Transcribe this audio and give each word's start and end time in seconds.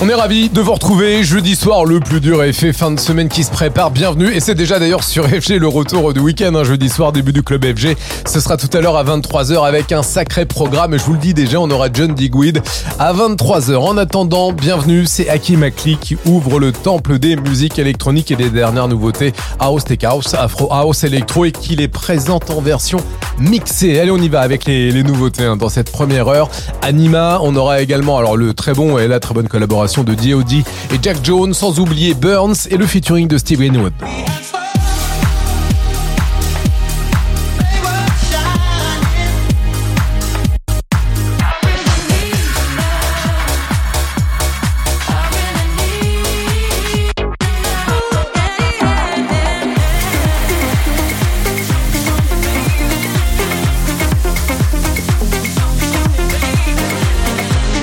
On 0.00 0.08
est 0.08 0.14
ravis 0.14 0.48
de 0.48 0.60
vous 0.60 0.74
retrouver 0.74 1.24
jeudi 1.24 1.56
soir, 1.56 1.84
le 1.84 1.98
plus 1.98 2.20
dur 2.20 2.40
fait, 2.52 2.72
fin 2.72 2.92
de 2.92 3.00
semaine 3.00 3.28
qui 3.28 3.42
se 3.42 3.50
prépare, 3.50 3.90
bienvenue. 3.90 4.32
Et 4.32 4.38
c'est 4.38 4.54
déjà 4.54 4.78
d'ailleurs 4.78 5.02
sur 5.02 5.28
FG 5.28 5.58
le 5.58 5.66
retour 5.66 6.14
du 6.14 6.20
week-end, 6.20 6.54
un 6.54 6.62
jeudi 6.62 6.88
soir, 6.88 7.10
début 7.10 7.32
du 7.32 7.42
club 7.42 7.64
FG. 7.64 7.96
Ce 8.24 8.38
sera 8.38 8.56
tout 8.56 8.68
à 8.76 8.80
l'heure 8.80 8.96
à 8.96 9.02
23h 9.02 9.66
avec 9.66 9.90
un 9.90 10.04
sacré 10.04 10.46
programme. 10.46 10.96
Je 10.96 11.02
vous 11.02 11.14
le 11.14 11.18
dis 11.18 11.34
déjà, 11.34 11.58
on 11.58 11.68
aura 11.68 11.88
John 11.92 12.14
Digweed 12.14 12.62
à 13.00 13.12
23h. 13.12 13.74
En 13.74 13.96
attendant, 13.96 14.52
bienvenue, 14.52 15.04
c'est 15.04 15.28
Hakim 15.28 15.64
Akli 15.64 15.96
qui 15.96 16.16
ouvre 16.26 16.60
le 16.60 16.70
temple 16.70 17.18
des 17.18 17.34
musiques 17.34 17.80
électroniques 17.80 18.30
et 18.30 18.36
des 18.36 18.50
dernières 18.50 18.86
nouveautés 18.86 19.32
House 19.58 19.82
Tech 19.82 20.04
House, 20.04 20.32
Afro 20.34 20.72
House, 20.72 21.02
Electro 21.02 21.44
et 21.44 21.50
qui 21.50 21.74
les 21.74 21.88
présente 21.88 22.52
en 22.52 22.60
version 22.60 22.98
mixée. 23.40 23.98
Allez, 23.98 24.12
on 24.12 24.18
y 24.18 24.28
va 24.28 24.42
avec 24.42 24.64
les, 24.64 24.92
les 24.92 25.02
nouveautés 25.02 25.44
hein, 25.44 25.56
dans 25.56 25.68
cette 25.68 25.90
première 25.90 26.28
heure. 26.28 26.48
Anima, 26.82 27.40
on 27.42 27.56
aura 27.56 27.82
également 27.82 28.16
alors 28.16 28.36
le 28.36 28.54
très 28.54 28.74
bon 28.74 28.96
et 28.96 29.08
la 29.08 29.18
très 29.18 29.34
bonne 29.34 29.48
collaboration 29.48 29.87
de 29.96 30.14
D.O.D. 30.14 30.64
et 30.92 30.98
Jack 31.02 31.18
Jones, 31.22 31.54
sans 31.54 31.78
oublier 31.80 32.14
Burns 32.14 32.66
et 32.70 32.76
le 32.76 32.86
featuring 32.86 33.26
de 33.26 33.38
Steve 33.38 33.58
Greenwood. 33.58 33.92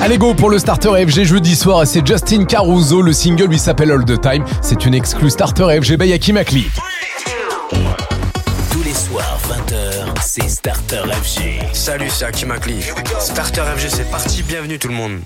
Allez 0.06 0.20
go 0.20 0.36
pour 0.36 0.52
le 0.52 0.59
starter 0.59 1.03
FG 1.08 1.23
jeudi 1.23 1.56
soir 1.56 1.81
et 1.81 1.88
c'est 1.88 2.06
Justin 2.06 2.45
Caruso, 2.45 3.02
le 3.02 3.11
single 3.11 3.45
lui 3.45 3.58
s'appelle 3.58 3.89
All 3.89 4.06
the 4.06 4.22
Time. 4.22 4.45
C'est 4.61 4.86
une 4.86 4.94
exclue 4.94 5.31
starter 5.31 5.81
FG 5.81 5.98
by 5.98 6.14
Hakim 6.14 6.38
Akli. 6.38 6.67
Tous 8.72 8.83
les 8.83 8.94
soirs, 8.94 9.39
20h, 9.50 10.22
c'est 10.22 10.48
Starter 10.48 11.02
FG. 11.11 11.73
Salut, 11.73 12.11
c'est 12.11 12.26
Hakim 12.26 12.52
Akli. 12.52 12.83
Starter 13.20 13.64
FG, 13.78 13.88
c'est 13.89 14.11
parti. 14.11 14.44
Bienvenue 14.44 14.78
tout 14.78 14.89
le 14.89 14.94
monde. 14.94 15.22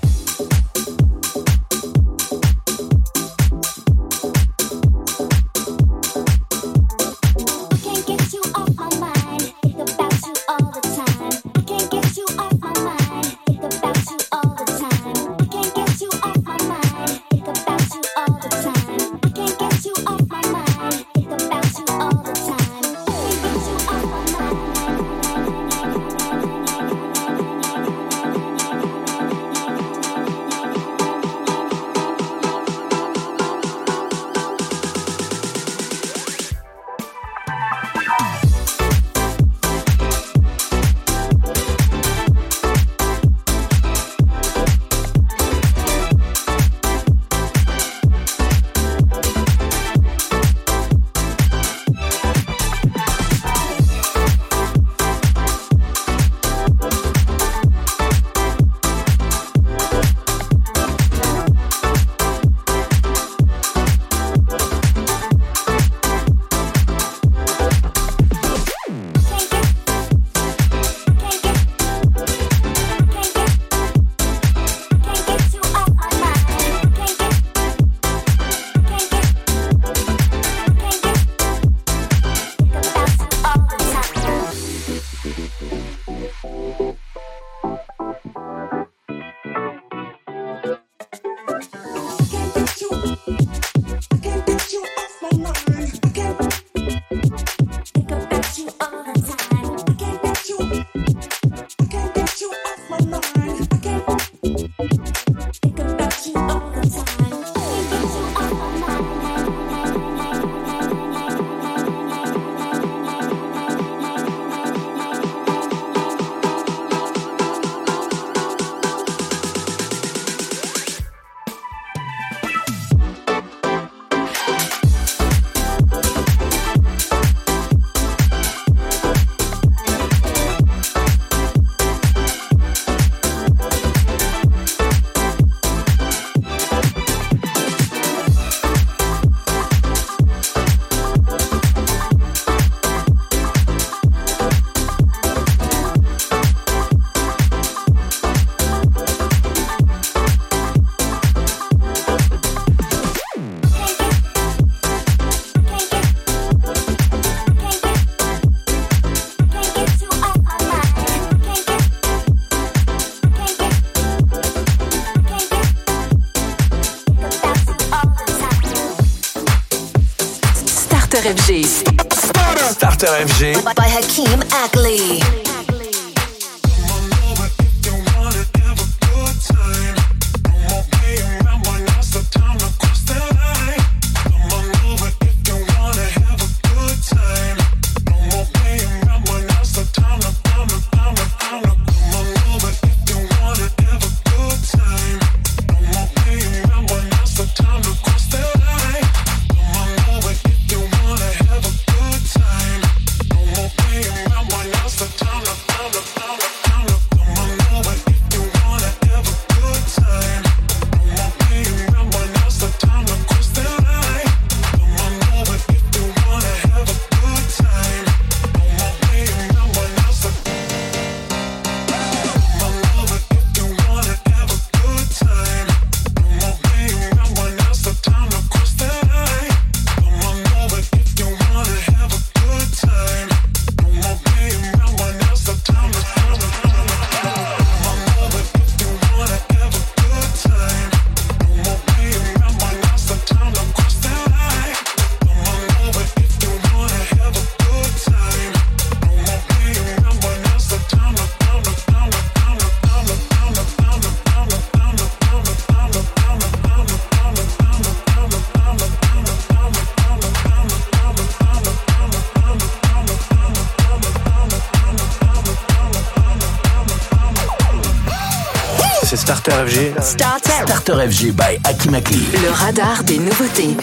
Le 272.32 272.50
radar 272.50 273.04
des 273.04 273.18
nouveautés. 273.18 273.76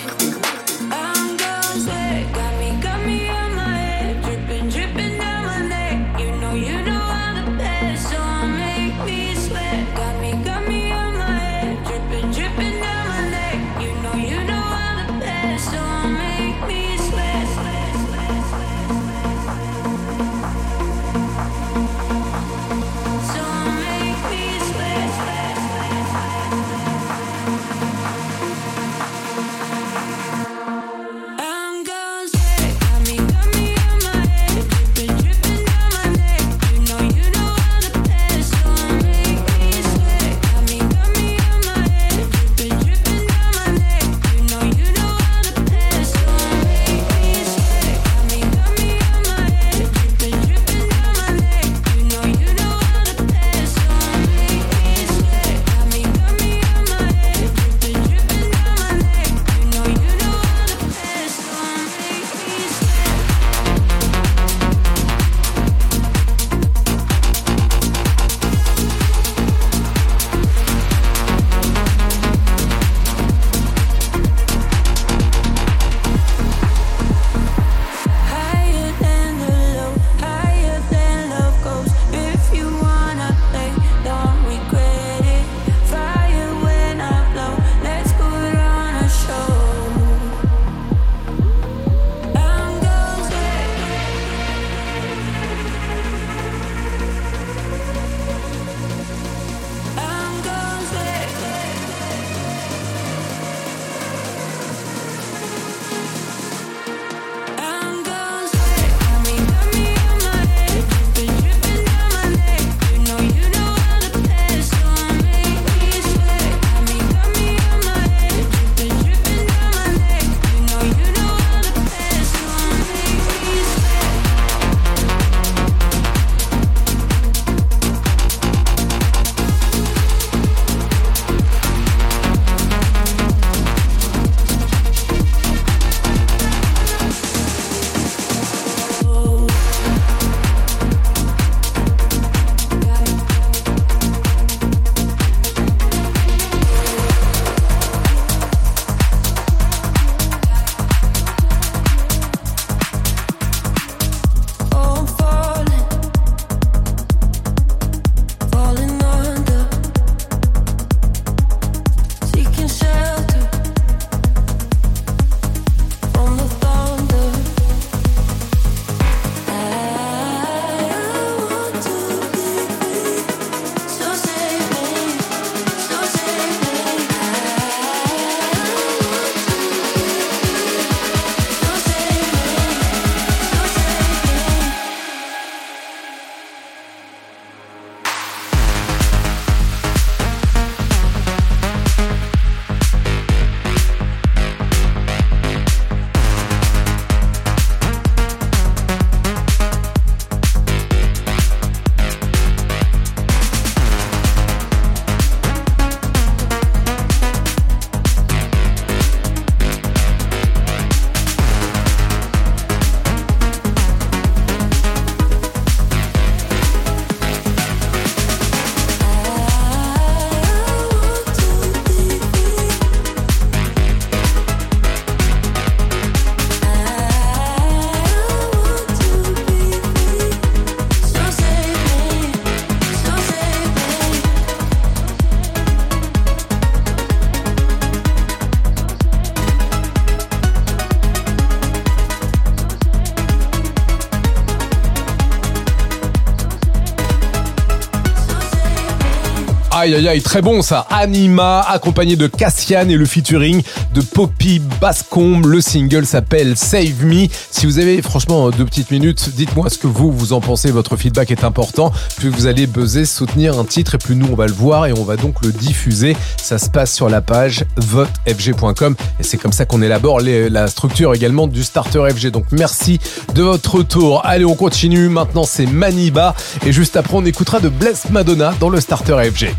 Aïe 249.87 249.95
aïe 249.95 250.07
aïe, 250.09 250.21
très 250.21 250.41
bon 250.41 250.61
ça. 250.61 250.85
Anima, 250.89 251.61
accompagné 251.61 252.17
de 252.17 252.27
Cassian 252.27 252.89
et 252.89 252.97
le 252.97 253.05
featuring 253.05 253.63
de 253.93 254.01
Poppy 254.01 254.59
Bascombe. 254.81 255.45
Le 255.45 255.61
single 255.61 256.05
s'appelle 256.05 256.57
Save 256.57 257.05
Me. 257.05 257.27
Si 257.51 257.65
vous 257.65 257.79
avez 257.79 258.01
franchement 258.01 258.49
deux 258.49 258.65
petites 258.65 258.91
minutes, 258.91 259.29
dites-moi 259.33 259.69
ce 259.69 259.77
que 259.77 259.87
vous, 259.87 260.11
vous 260.11 260.33
en 260.33 260.41
pensez. 260.41 260.71
Votre 260.71 260.97
feedback 260.97 261.31
est 261.31 261.45
important. 261.45 261.93
Plus 262.17 262.27
vous 262.27 262.47
allez 262.47 262.67
buzzer, 262.67 263.05
soutenir 263.05 263.57
un 263.57 263.63
titre 263.63 263.95
et 263.95 263.97
plus 263.97 264.17
nous, 264.17 264.27
on 264.29 264.35
va 264.35 264.45
le 264.45 264.51
voir 264.51 264.87
et 264.87 264.91
on 264.91 265.05
va 265.05 265.15
donc 265.15 265.41
le 265.41 265.53
diffuser. 265.53 266.17
Ça 266.35 266.57
se 266.57 266.69
passe 266.69 266.93
sur 266.93 267.07
la 267.07 267.21
page 267.21 267.63
votefg.com 267.77 268.93
et 269.21 269.23
c'est 269.23 269.37
comme 269.37 269.53
ça 269.53 269.63
qu'on 269.63 269.81
élabore 269.81 270.19
la 270.19 270.67
structure 270.67 271.15
également 271.15 271.47
du 271.47 271.63
Starter 271.63 272.09
FG. 272.13 272.31
Donc 272.31 272.47
merci 272.51 272.99
de 273.35 273.43
votre 273.43 273.75
retour. 273.75 274.25
Allez, 274.25 274.43
on 274.43 274.55
continue. 274.55 275.07
Maintenant, 275.07 275.45
c'est 275.45 275.65
Maniba 275.65 276.35
et 276.65 276.73
juste 276.73 276.97
après, 276.97 277.15
on 277.15 277.25
écoutera 277.25 277.61
de 277.61 277.69
Bless 277.69 278.09
Madonna 278.09 278.53
dans 278.59 278.67
le 278.67 278.81
Starter 278.81 279.31
FG. 279.31 279.55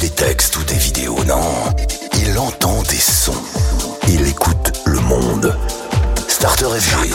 des 0.00 0.10
textes 0.10 0.56
ou 0.56 0.64
des 0.64 0.74
vidéos, 0.74 1.24
non. 1.24 1.40
Il 2.18 2.38
entend 2.38 2.82
des 2.82 2.98
sons. 2.98 3.32
Il 4.08 4.26
écoute 4.26 4.72
le 4.84 5.00
monde. 5.00 5.56
Starter 6.28 6.66
FG. 6.66 7.14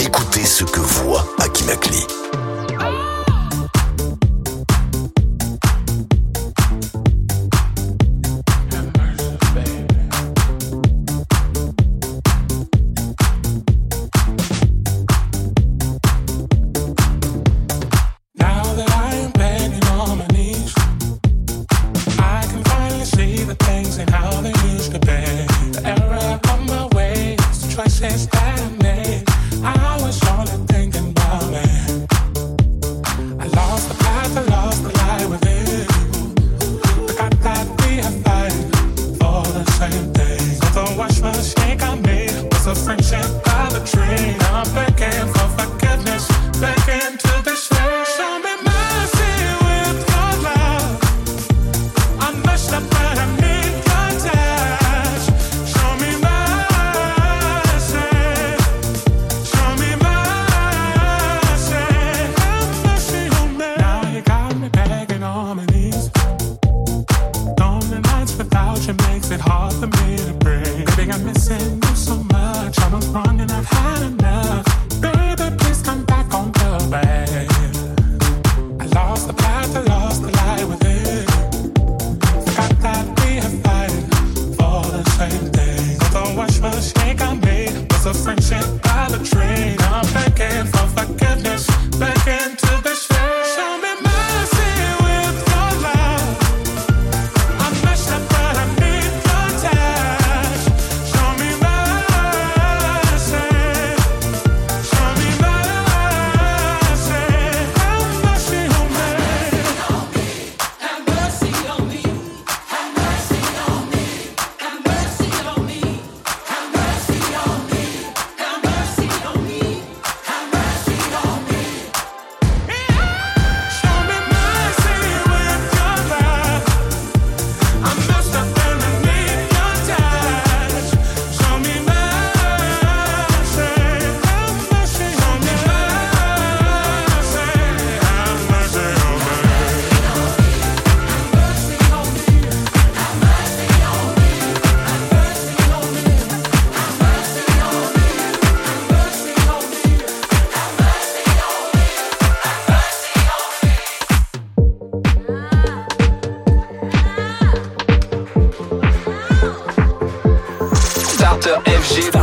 Écoutez 0.00 0.44
ce 0.44 0.64
que 0.64 0.80
voit 0.80 1.24
Akimakli. 1.38 2.04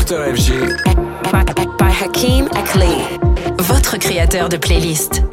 Docteur 0.08 0.36
FG. 0.36 0.52
By 1.80 1.92
Hakim 1.92 2.48
Akli. 2.56 2.94
Votre 3.58 3.98
créateur 3.98 4.50
de 4.50 4.58
playlist. 4.58 5.25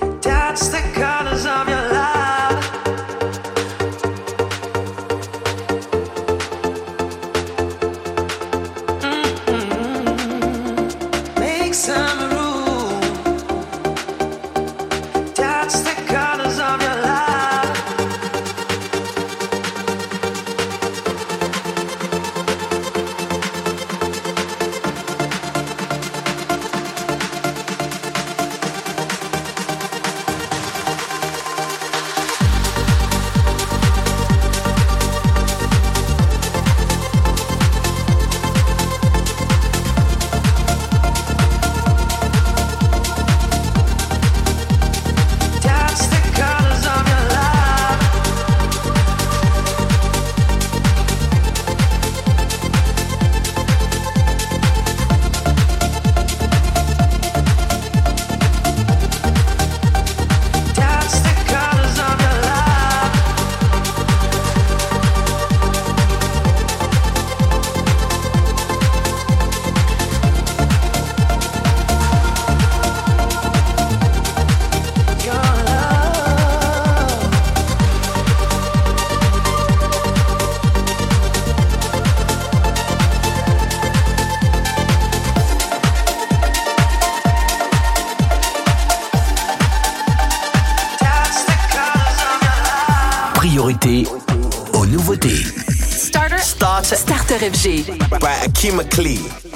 FG. 97.43 97.99
By 98.21 98.47
Akima 98.47 98.85
Klee. 98.85 99.52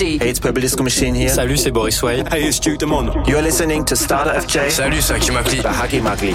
Hey, 0.00 0.16
it's 0.30 0.40
Publisco 0.40 0.82
Machine 0.82 1.14
here. 1.14 1.28
Salut, 1.28 1.58
c'est 1.58 1.70
Boris 1.70 2.02
Wade. 2.02 2.26
Hey, 2.32 2.48
it's 2.48 2.58
Duke 2.58 2.78
Demon. 2.78 3.12
You're 3.26 3.42
listening 3.42 3.84
to 3.84 3.94
Starter 3.94 4.32
FJ. 4.32 4.70
Salut, 4.70 5.02
c'est 5.02 5.12
Akimagli. 5.12 5.60
Hakimagli. 5.62 6.34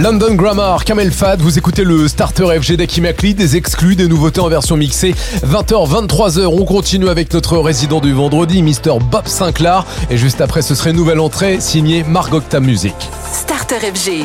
London 0.00 0.34
Grammar, 0.34 0.86
Kamel 0.86 1.10
Fad, 1.10 1.42
vous 1.42 1.58
écoutez 1.58 1.84
le 1.84 2.08
starter 2.08 2.58
FG 2.58 2.76
d'Aki 2.76 3.02
Makli, 3.02 3.34
des 3.34 3.56
exclus, 3.56 3.96
des 3.96 4.08
nouveautés 4.08 4.40
en 4.40 4.48
version 4.48 4.78
mixée. 4.78 5.14
20h, 5.44 6.06
23h, 6.06 6.46
on 6.46 6.64
continue 6.64 7.10
avec 7.10 7.34
notre 7.34 7.58
résident 7.58 8.00
du 8.00 8.14
vendredi, 8.14 8.62
Mr. 8.62 8.98
Bob 8.98 9.26
Sinclair. 9.26 9.84
Et 10.08 10.16
juste 10.16 10.40
après, 10.40 10.62
ce 10.62 10.74
serait 10.74 10.94
nouvelle 10.94 11.20
entrée 11.20 11.60
signée 11.60 12.02
Margocta 12.02 12.60
Music. 12.60 12.94
Starter 13.30 13.76
FG. 13.94 14.24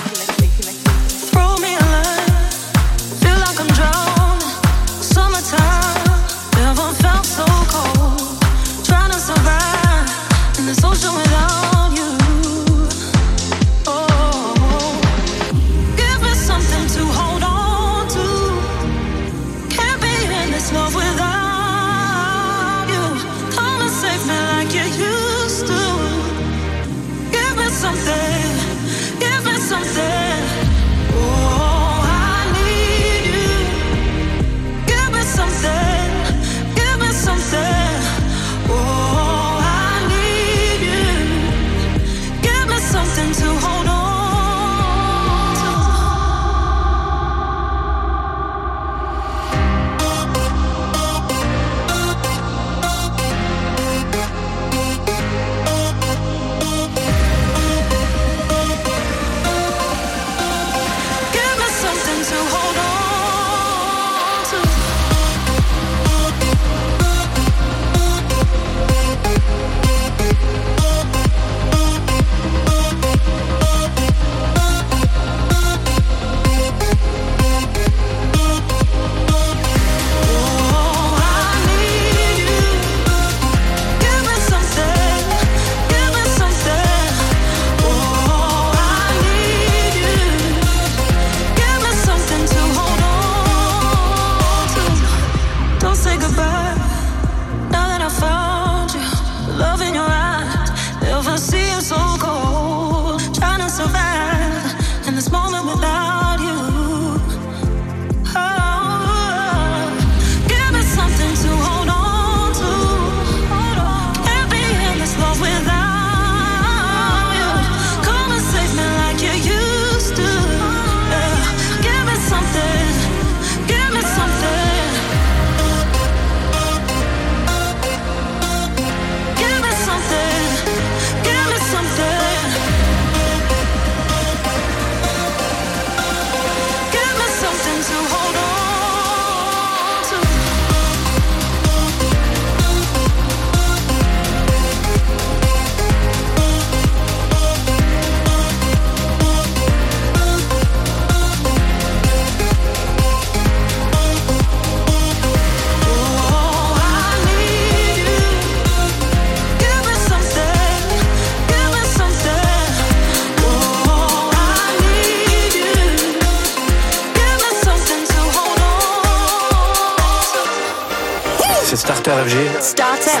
Say 96.11 96.17
goodbye. 96.17 96.50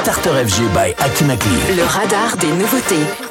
Starter 0.01 0.33
FG 0.47 0.63
by 0.73 0.95
Akimakli. 0.97 1.75
Le 1.77 1.83
radar 1.83 2.35
des 2.37 2.47
nouveautés. 2.47 3.30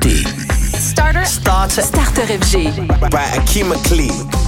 Starter. 0.00 1.24
Starter. 1.24 1.82
Starter 1.82 2.22
FG. 2.22 2.86
by 3.10 3.24
Akima 3.34 3.74
Klee. 3.84 4.47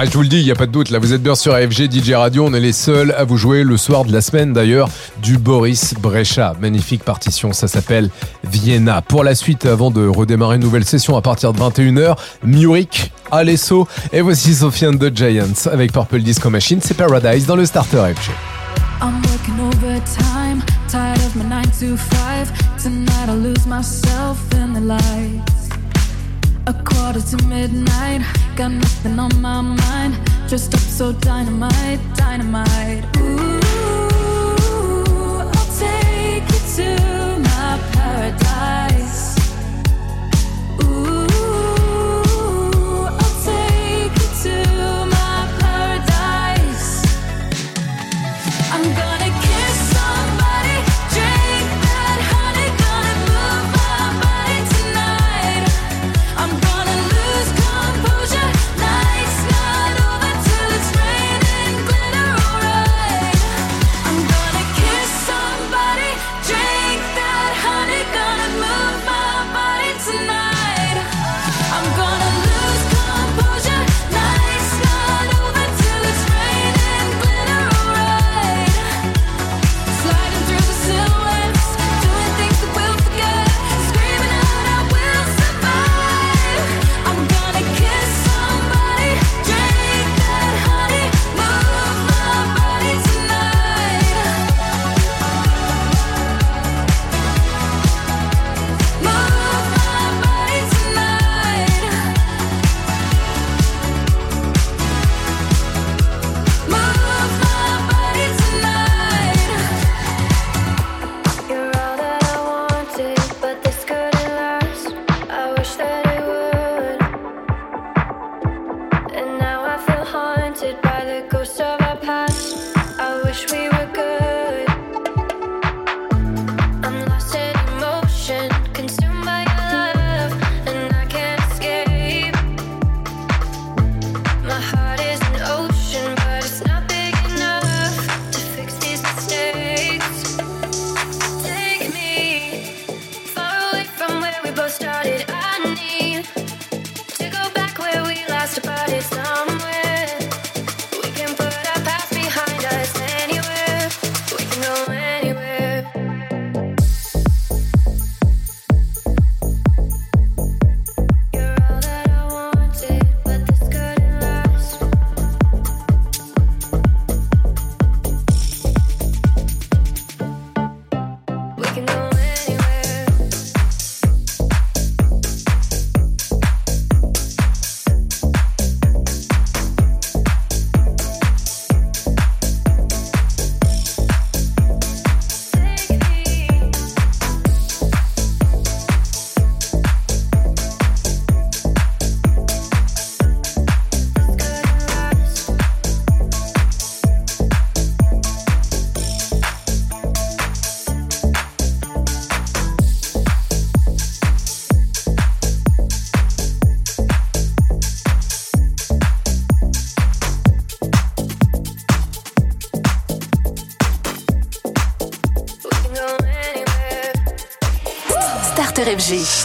Bah, 0.00 0.06
je 0.06 0.14
vous 0.14 0.22
le 0.22 0.28
dis, 0.28 0.38
il 0.38 0.46
n'y 0.46 0.50
a 0.50 0.54
pas 0.54 0.64
de 0.64 0.72
doute. 0.72 0.88
Là, 0.88 0.98
vous 0.98 1.12
êtes 1.12 1.22
bien 1.22 1.34
sur 1.34 1.52
AFG 1.52 1.92
DJ 1.92 2.12
Radio. 2.12 2.46
On 2.46 2.54
est 2.54 2.60
les 2.60 2.72
seuls 2.72 3.14
à 3.18 3.24
vous 3.24 3.36
jouer 3.36 3.64
le 3.64 3.76
soir 3.76 4.06
de 4.06 4.12
la 4.14 4.22
semaine 4.22 4.54
d'ailleurs 4.54 4.88
du 5.20 5.36
Boris 5.36 5.92
Brecha. 5.92 6.54
Magnifique 6.58 7.04
partition. 7.04 7.52
Ça 7.52 7.68
s'appelle 7.68 8.08
Vienna. 8.42 9.02
Pour 9.02 9.24
la 9.24 9.34
suite, 9.34 9.66
avant 9.66 9.90
de 9.90 10.06
redémarrer 10.06 10.56
une 10.56 10.62
nouvelle 10.62 10.86
session 10.86 11.18
à 11.18 11.20
partir 11.20 11.52
de 11.52 11.58
21h, 11.58 12.16
Murik, 12.42 13.12
Alesso 13.30 13.86
et 14.10 14.22
voici 14.22 14.54
Sofiane 14.54 14.98
the 14.98 15.14
Giants 15.14 15.68
avec 15.70 15.92
Purple 15.92 16.20
Disco 16.20 16.48
Machine. 16.48 16.80
C'est 16.82 16.96
Paradise 16.96 17.44
dans 17.44 17.56
le 17.56 17.66
Starter 17.66 17.98
FG. 18.16 18.30
I'm 19.02 19.20
working 19.26 19.60
overtime, 19.60 20.62
tired 20.88 21.18
of 21.18 21.36
my 21.36 21.44
9 21.44 21.62
to 21.78 21.96
5. 21.98 22.82
Tonight 22.82 23.28
I'll 23.28 23.36
lose 23.36 23.66
myself 23.66 24.38
in 24.54 24.72
the. 24.72 25.59
A 26.70 26.72
quarter 26.84 27.20
to 27.20 27.36
midnight, 27.46 28.22
got 28.54 28.70
nothing 28.70 29.18
on 29.18 29.40
my 29.40 29.60
mind. 29.60 30.14
Dressed 30.48 30.72
up 30.72 30.78
so 30.78 31.10
dynamite, 31.10 31.98
dynamite. 32.14 33.04
Ooh, 33.16 33.58
I'll 35.52 35.70
take 35.76 36.44
you 36.52 36.60
to 36.76 37.19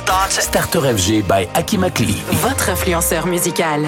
Starter 0.05 0.81
FG 0.93 1.23
by 1.25 1.47
Aki 1.55 1.77
Makli. 1.77 2.15
Votre 2.41 2.69
influenceur 2.69 3.25
musical. 3.25 3.81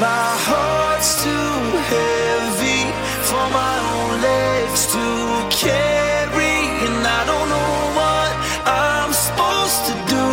My 0.00 0.30
heart's 0.48 1.22
too 1.22 1.78
heavy 1.92 2.82
for 3.28 3.44
my 3.52 3.76
own 3.92 4.12
legs 4.22 4.86
to 4.94 5.04
carry, 5.50 6.56
and 6.86 7.06
I 7.06 7.20
don't 7.30 7.48
know 7.54 7.74
what 7.98 8.32
I'm 8.64 9.12
supposed 9.12 9.80
to 9.88 9.94
do. 10.14 10.26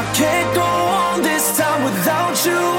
I 0.00 0.04
can't 0.14 0.54
go 0.54 0.70
on 1.06 1.22
this 1.22 1.56
time 1.58 1.82
without 1.82 2.36
you 2.46 2.78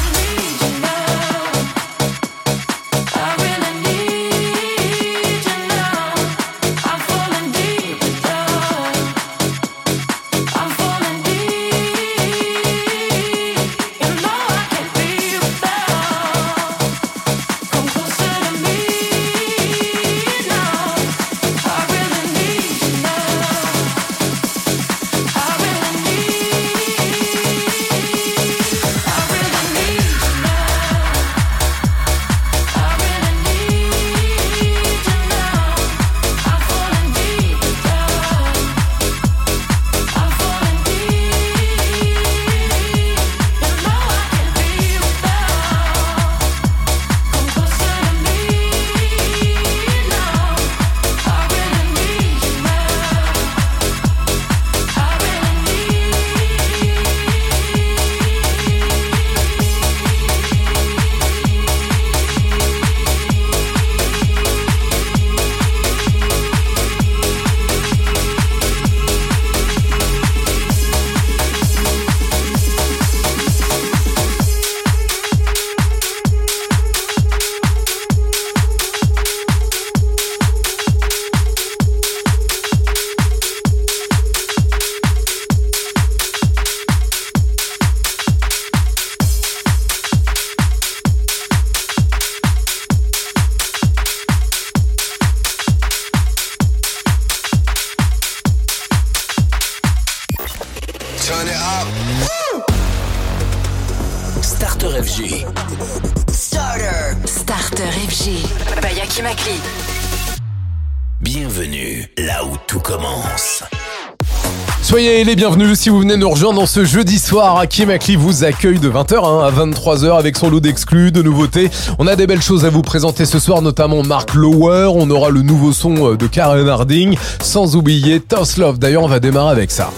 Les 115.35 115.75
si 115.75 115.89
vous 115.89 115.99
venez 115.99 116.17
nous 116.17 116.29
rejoindre 116.29 116.59
dans 116.59 116.65
ce 116.65 116.83
jeudi 116.83 117.17
soir. 117.17 117.57
Hakim 117.57 117.89
Akli 117.89 118.17
vous 118.17 118.43
accueille 118.43 118.79
de 118.79 118.89
20h 118.89 119.45
à 119.45 119.51
23h 119.51 120.17
avec 120.17 120.35
son 120.35 120.49
lot 120.49 120.59
d'exclus, 120.59 121.11
de 121.11 121.21
nouveautés. 121.21 121.69
On 121.99 122.07
a 122.07 122.17
des 122.17 122.27
belles 122.27 122.41
choses 122.41 122.65
à 122.65 122.69
vous 122.69 122.81
présenter 122.81 123.25
ce 123.25 123.39
soir, 123.39 123.61
notamment 123.61 124.03
Mark 124.03 124.33
Lower. 124.33 124.89
On 124.93 125.09
aura 125.09 125.29
le 125.29 125.41
nouveau 125.41 125.71
son 125.71 126.11
euh, 126.11 126.17
de 126.17 126.27
Karen 126.27 126.67
Harding, 126.67 127.17
sans 127.41 127.77
oublier 127.77 128.19
Toss 128.19 128.57
Love. 128.57 128.77
D'ailleurs, 128.77 129.03
on 129.03 129.07
va 129.07 129.21
démarrer 129.21 129.51
avec 129.51 129.71
ça. 129.71 129.91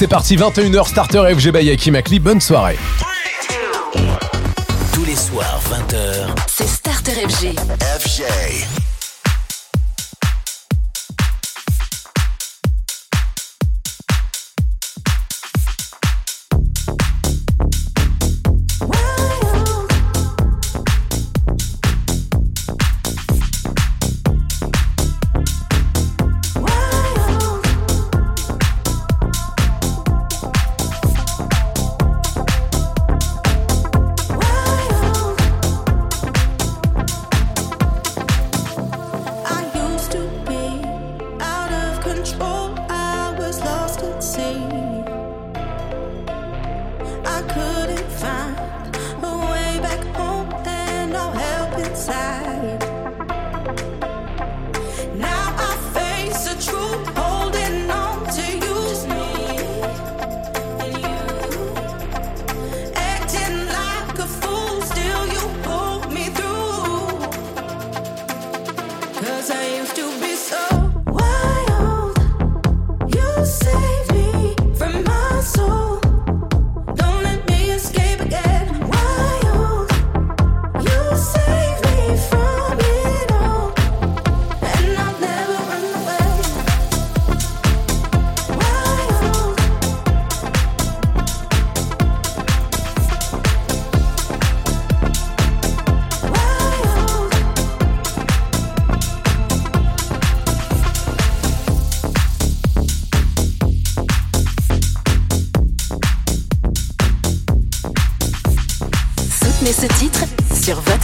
C'est 0.00 0.08
parti, 0.08 0.34
21h 0.34 0.88
Starter 0.88 1.34
FG 1.36 1.52
by 1.52 1.70
Hakim 1.70 1.94
Akli. 1.94 2.20
Bonne 2.20 2.40
soirée. 2.40 2.78
Tous 4.94 5.04
les 5.04 5.14
soirs, 5.14 5.60
20h. 5.68 6.26
C'est 6.46 6.66
Starter 6.66 7.12
FG. 7.28 7.54
FJ. 7.98 8.79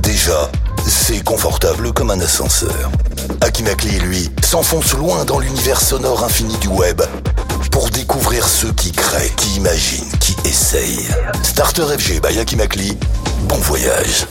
déjà, 0.00 0.50
c'est 0.86 1.22
confortable 1.22 1.92
comme 1.92 2.10
un 2.10 2.20
ascenseur. 2.20 2.90
Akimakli, 3.42 3.98
lui, 4.00 4.30
s'enfonce 4.42 4.94
loin 4.94 5.24
dans 5.26 5.38
l'univers 5.38 5.80
sonore 5.80 6.24
infini 6.24 6.56
du 6.58 6.68
web 6.68 7.02
pour 7.70 7.90
découvrir 7.90 8.48
ceux 8.48 8.72
qui 8.72 8.92
créent, 8.92 9.32
qui 9.36 9.56
imaginent, 9.56 10.10
qui 10.20 10.34
essayent. 10.46 11.06
Starter 11.42 11.84
FG 11.98 12.22
by 12.26 12.38
Akimakli, 12.38 12.96
bon 13.42 13.58
voyage. 13.58 14.26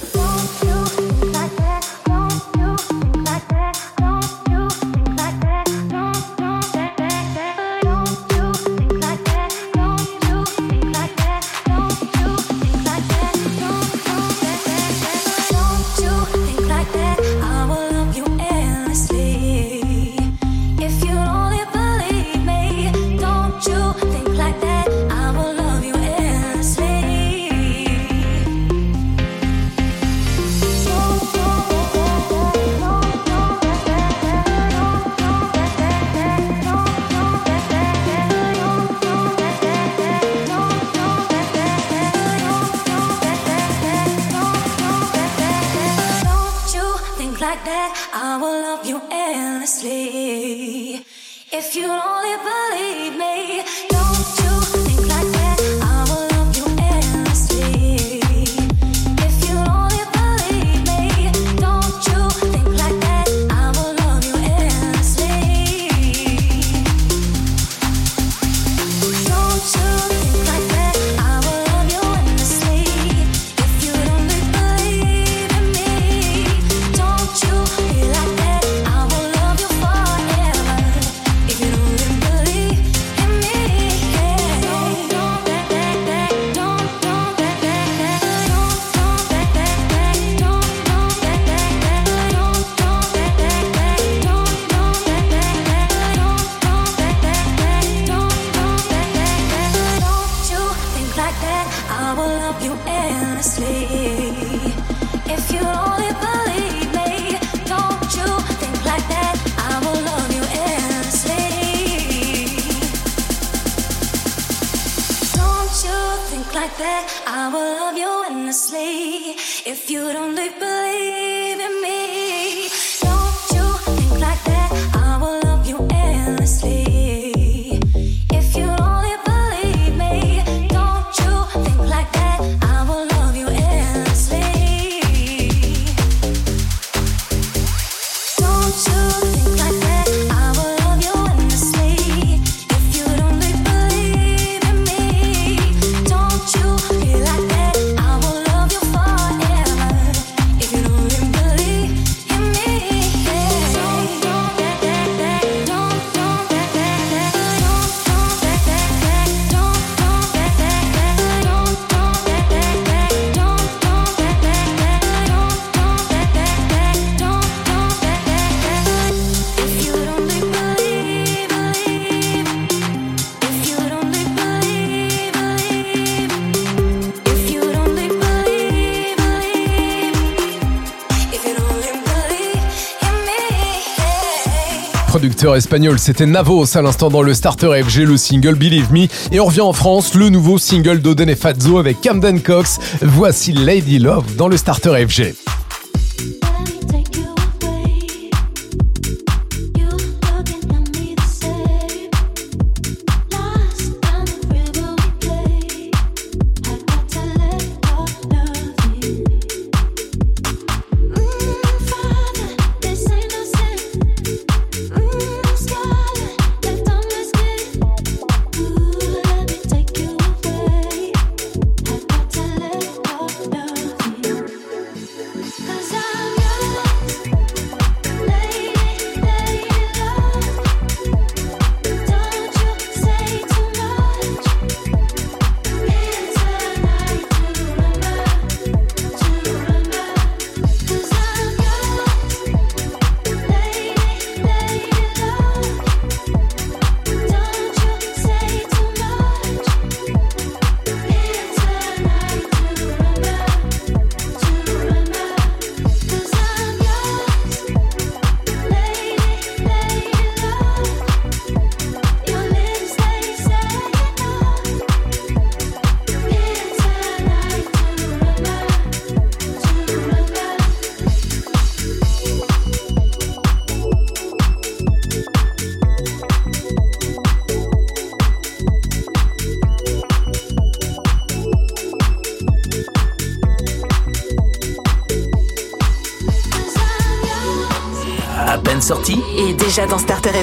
espagnol, 185.50 185.98
c'était 185.98 186.26
Navos 186.26 186.78
à 186.78 186.82
l'instant 186.82 187.10
dans 187.10 187.24
le 187.24 187.34
Starter 187.34 187.82
FG, 187.84 188.06
le 188.06 188.18
single 188.18 188.56
Believe 188.56 188.92
Me. 188.94 189.08
Et 189.32 189.40
on 189.40 189.46
revient 189.46 189.62
en 189.62 189.74
France, 189.74 190.14
le 190.14 190.30
nouveau 190.30 190.58
single 190.58 191.02
d'Oden 191.02 191.30
et 191.30 191.38
avec 191.78 192.02
Camden 192.02 192.42
Cox. 192.42 192.80
Voici 193.02 193.52
Lady 193.52 193.98
Love 193.98 194.36
dans 194.36 194.48
le 194.48 194.58
Starter 194.58 195.06
FG. 195.08 195.51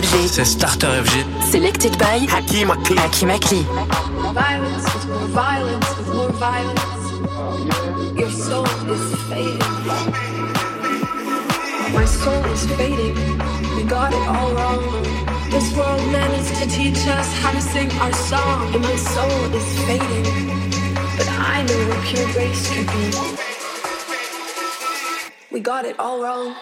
FG. 0.09 0.29
C'est 0.29 0.45
Starter 0.45 0.89
FG. 1.05 1.25
Selected 1.51 1.99
by 1.99 2.27
Hakim 2.29 2.71
Akli. 2.71 2.97
Hakim 2.99 3.29
Akli. 3.31 3.63
Violence 4.33 4.95
with 4.95 5.09
more 5.09 5.29
violence 5.29 5.97
with 5.99 6.15
more 6.15 6.33
violence. 6.33 6.81
Your 8.19 8.31
soul 8.31 8.67
is 8.91 9.15
fading. 9.29 9.59
My 11.93 12.05
soul 12.05 12.45
is 12.53 12.67
fading. 12.77 13.17
We 13.77 13.83
got 13.85 14.13
it 14.13 14.29
all 14.29 14.53
wrong. 14.55 14.83
This 15.51 15.77
world 15.77 16.13
managed 16.13 16.55
to 16.57 16.69
teach 16.69 17.07
us 17.09 17.33
how 17.41 17.53
to 17.53 17.61
sing 17.61 17.91
our 18.01 18.13
song, 18.13 18.75
and 18.75 18.83
my 18.83 18.97
soul 18.97 19.55
is 19.55 19.79
fading. 19.87 20.27
But 21.17 21.29
I 21.29 21.63
know 21.67 21.89
what 21.89 22.01
pure 22.05 22.29
grace 22.33 22.69
could 22.73 22.87
be. 22.87 23.11
We 25.51 25.61
got 25.61 25.85
it 25.85 25.99
all 25.99 26.23
wrong. 26.23 26.55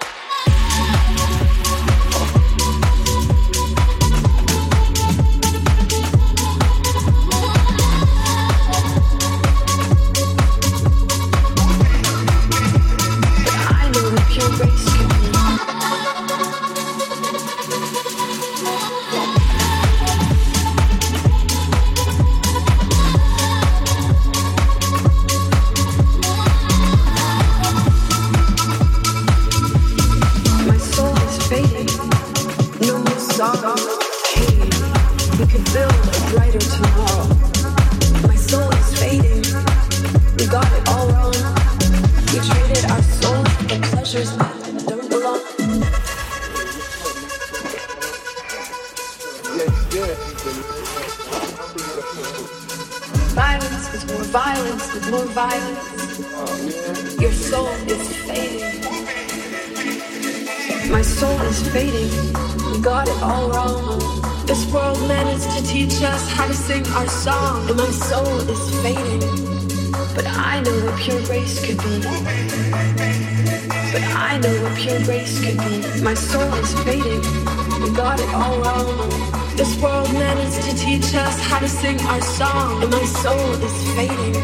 to 81.67 81.73
sing 81.73 82.01
our 82.03 82.23
song, 82.23 82.81
and 82.83 82.93
my 82.93 83.05
soul 83.05 83.51
is 83.69 83.95
fading. 83.97 84.35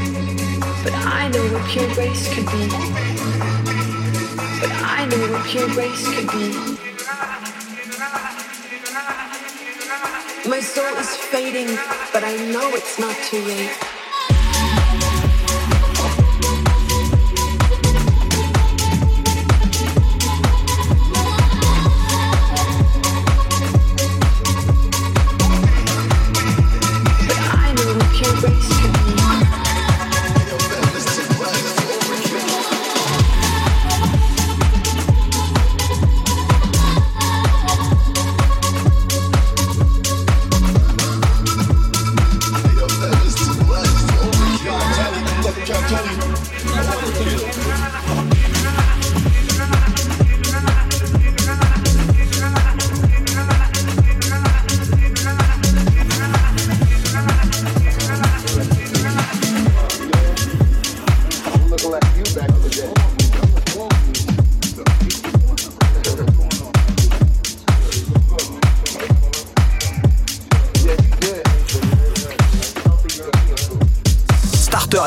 But 0.83 0.93
I 0.93 1.29
know 1.29 1.45
what 1.53 1.65
pure 1.71 1.89
grace 1.95 2.27
could 2.35 2.47
be. 2.47 2.67
But 4.61 4.73
I 4.99 5.07
know 5.09 5.31
what 5.31 5.47
pure 5.47 5.69
grace 5.69 6.05
could 6.15 6.29
be. 6.33 6.49
My 10.49 10.61
soul 10.61 10.97
is 10.97 11.17
fading, 11.17 11.77
but 12.13 12.25
I 12.25 12.35
know 12.53 12.69
it's 12.75 12.99
not 12.99 13.17
too 13.29 13.43
late. 13.45 14.02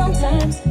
sometimes. 0.00 0.69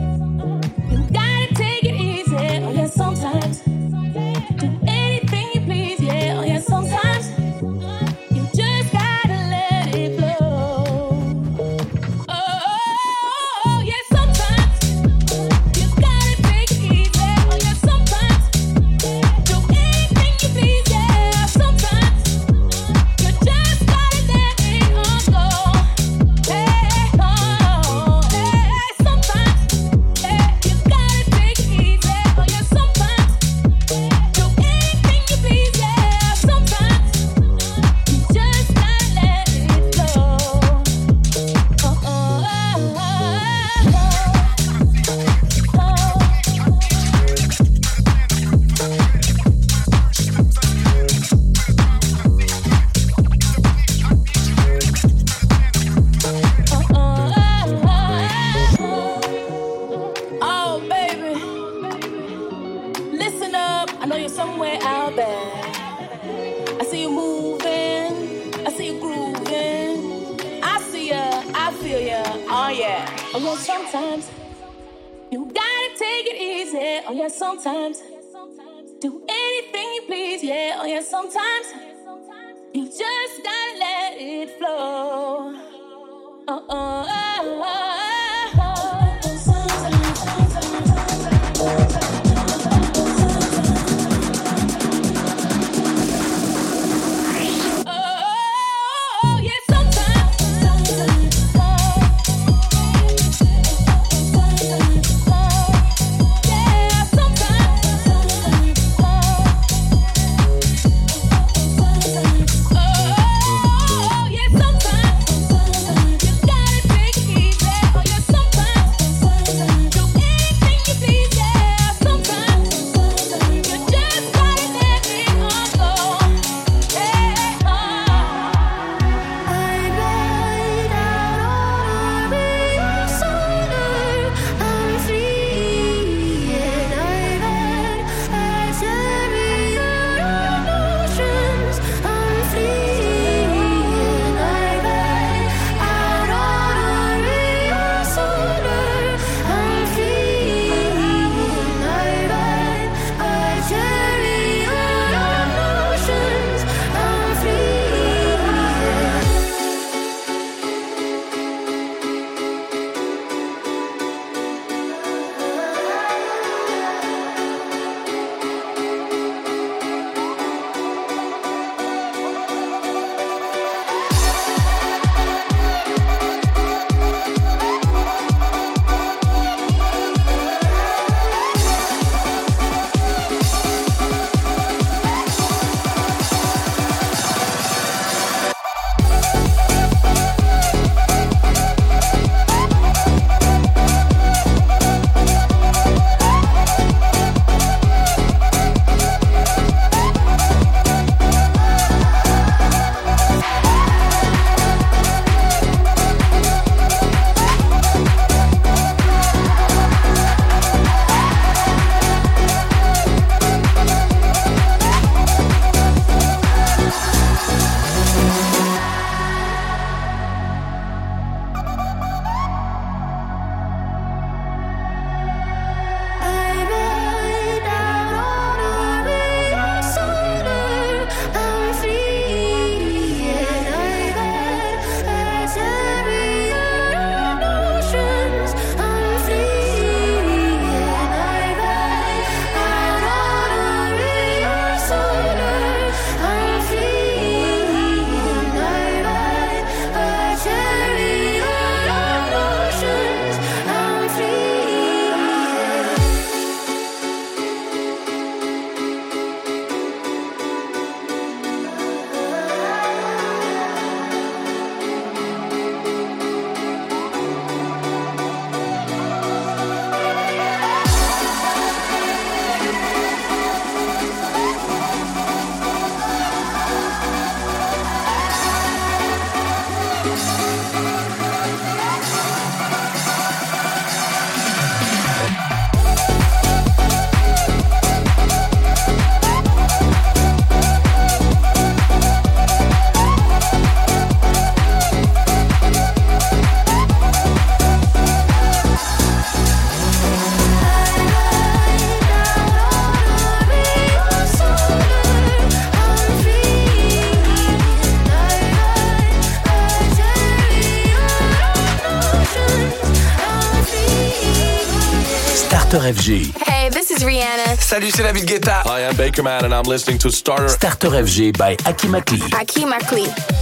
Hey, 316.10 316.69
this 316.69 316.90
is 316.90 317.03
Rihanna. 317.03 317.56
Salut, 317.60 317.91
c'est 317.91 318.02
David 318.02 318.26
Guetta. 318.26 318.64
I 318.65 318.80
am 318.81 318.95
Baker 318.95 319.22
Man, 319.22 319.45
and 319.45 319.53
I'm 319.53 319.68
listening 319.68 319.99
to 319.99 320.10
Starter. 320.10 320.49
Starter 320.49 320.90
FG 320.90 321.38
by 321.38 321.56
Akimakli. 321.57 322.18
Akimakli. 322.31 323.38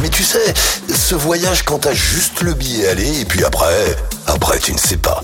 mais 0.00 0.08
tu 0.08 0.22
sais, 0.22 0.54
ce 0.94 1.14
voyage 1.14 1.62
quand 1.62 1.80
t'as 1.80 1.92
juste 1.92 2.42
le 2.42 2.54
billet 2.54 2.88
aller, 2.88 3.20
et 3.20 3.24
puis 3.24 3.44
après, 3.44 3.96
après 4.26 4.58
tu 4.58 4.72
ne 4.72 4.78
sais 4.78 4.96
pas. 4.96 5.22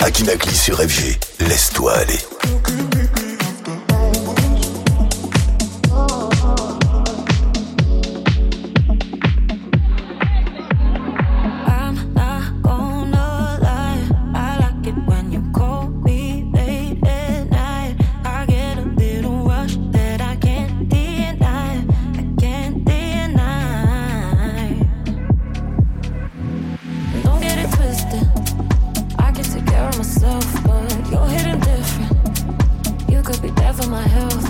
Akinakli 0.00 0.54
sur 0.56 0.78
FG, 0.78 1.18
laisse-toi 1.40 1.92
aller. 1.92 2.18
health 34.16 34.45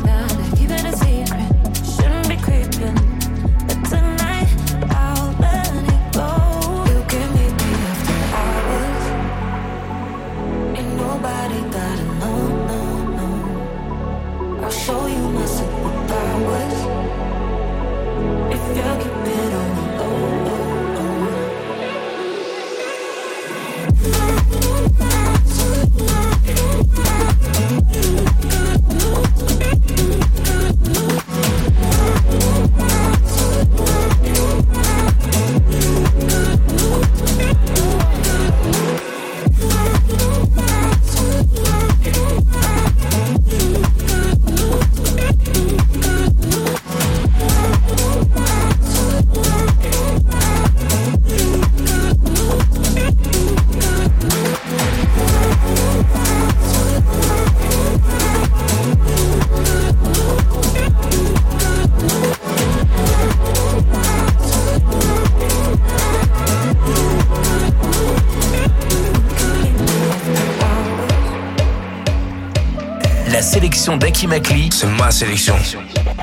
sélection 73.87 73.97
d'Aki 73.99 74.27
C'est 74.73 74.87
ma 74.99 75.11
sélection. 75.13 75.55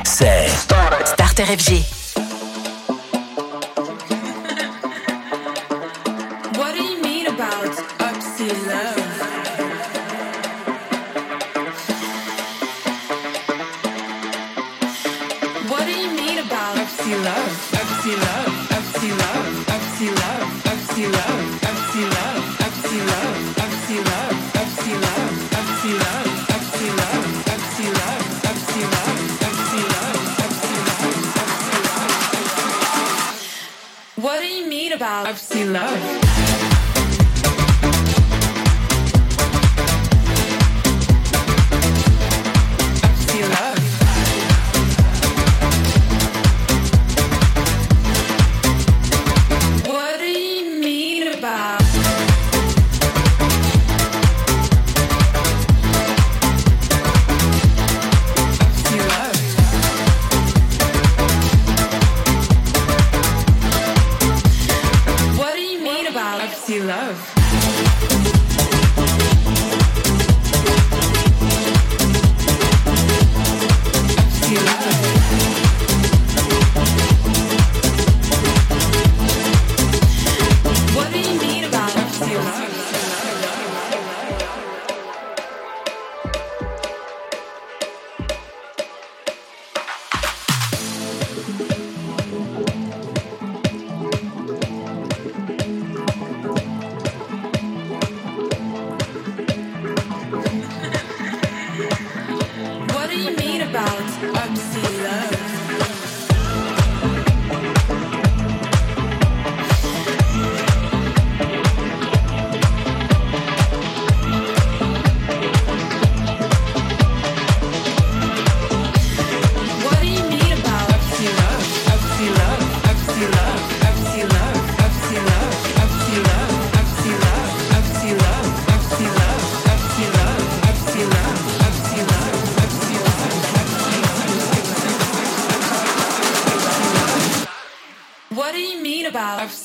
C'est 0.03 0.49
Starter 1.05 1.45
FG. 1.45 2.02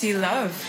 you 0.09 0.17
love? 0.17 0.68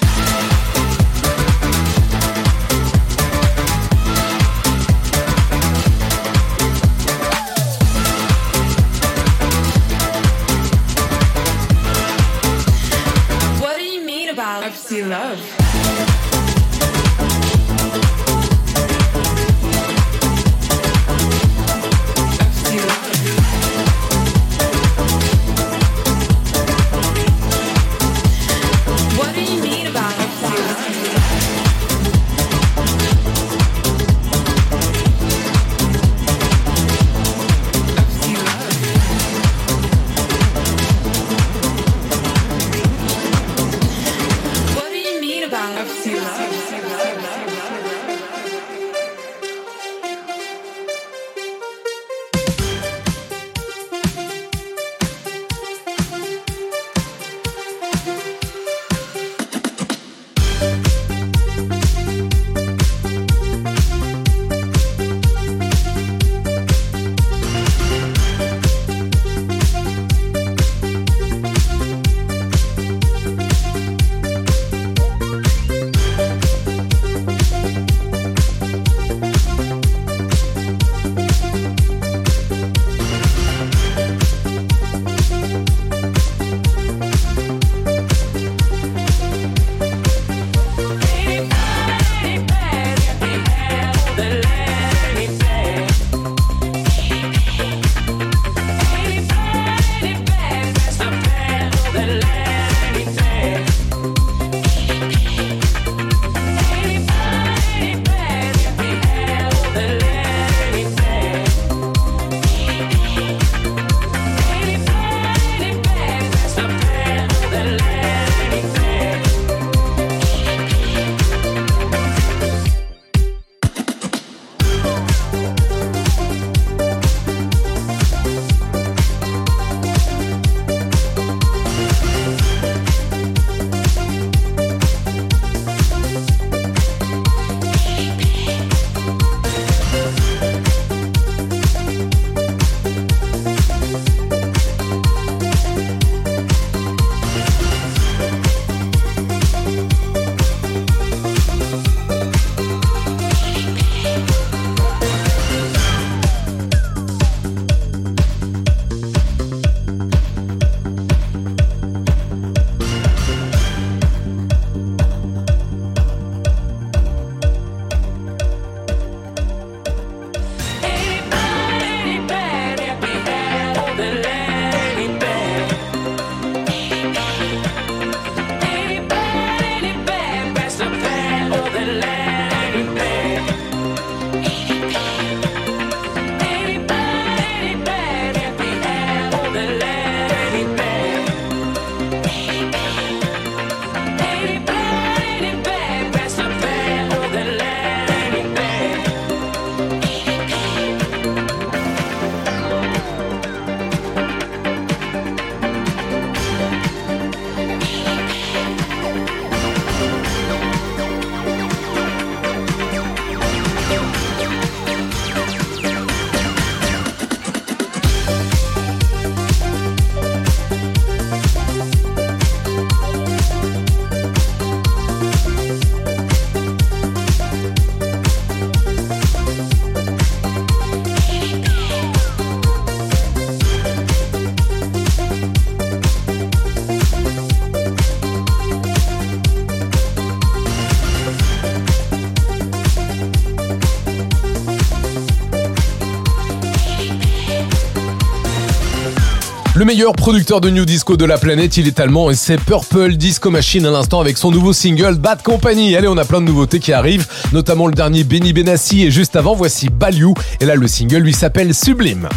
Meilleur 249.89 250.13
producteur 250.13 250.61
de 250.61 250.69
New 250.69 250.85
Disco 250.85 251.17
de 251.17 251.25
la 251.25 251.39
planète, 251.39 251.77
il 251.77 251.87
est 251.87 251.99
allemand 251.99 252.29
et 252.29 252.35
c'est 252.35 252.57
Purple 252.57 253.15
Disco 253.15 253.49
Machine 253.49 253.87
à 253.87 253.89
l'instant 253.89 254.21
avec 254.21 254.37
son 254.37 254.51
nouveau 254.51 254.71
single 254.71 255.15
Bad 255.15 255.41
Company. 255.41 255.95
Allez, 255.95 256.07
on 256.07 256.17
a 256.17 256.25
plein 256.25 256.41
de 256.41 256.45
nouveautés 256.45 256.77
qui 256.79 256.93
arrivent, 256.93 257.25
notamment 257.53 257.87
le 257.87 257.93
dernier 257.93 258.23
Benny 258.23 258.53
Benassi 258.53 259.01
et 259.01 259.09
juste 259.09 259.35
avant, 259.35 259.55
voici 259.55 259.89
Baliou. 259.89 260.35
Et 260.59 260.65
là, 260.65 260.75
le 260.75 260.87
single 260.87 261.23
lui 261.23 261.33
s'appelle 261.33 261.73
Sublime. 261.73 262.29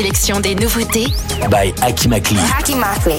sélection 0.00 0.40
des 0.40 0.54
nouveautés 0.54 1.08
by 1.50 1.74
Akimakli. 1.82 2.38
Akimakli. 2.58 3.18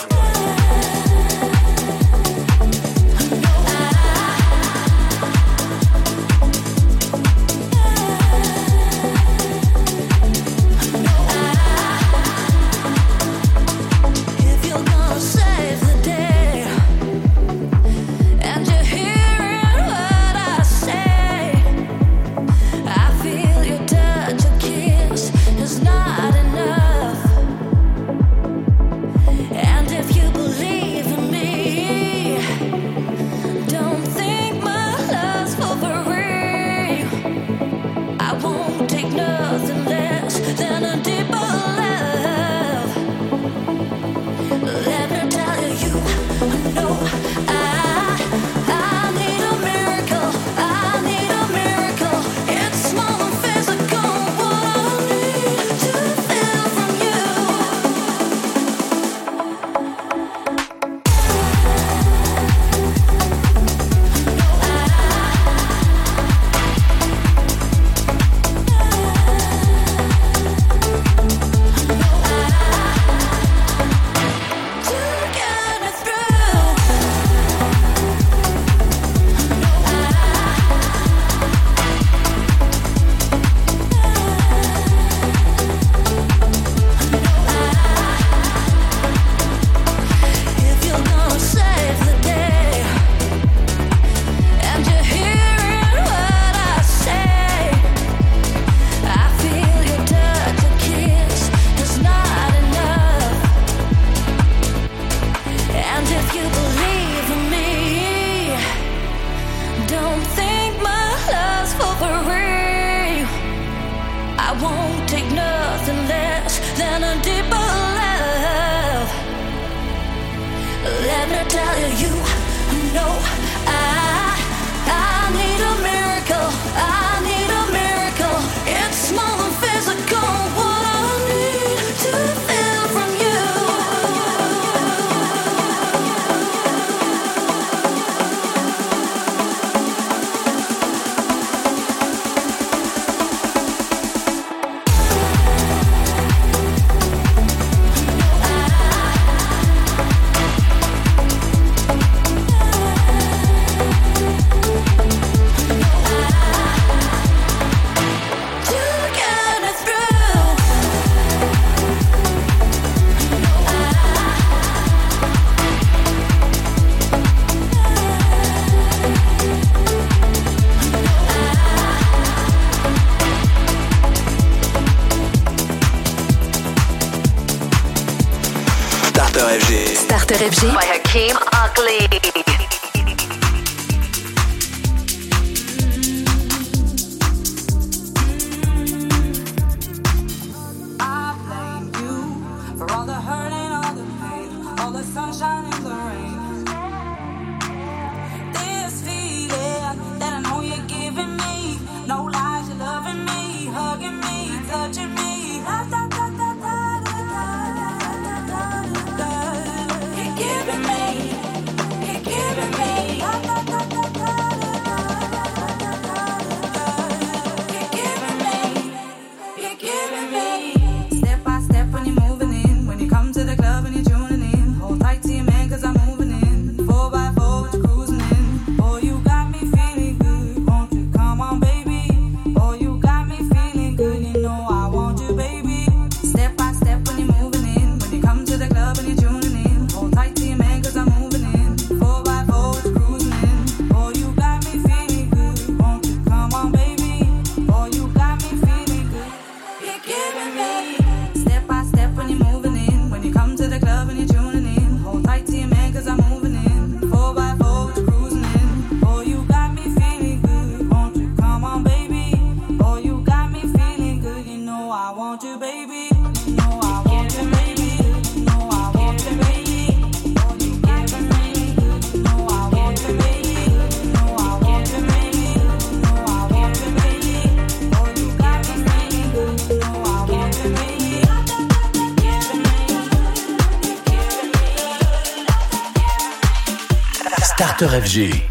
Starter 287.81 288.05
FG. 288.05 288.50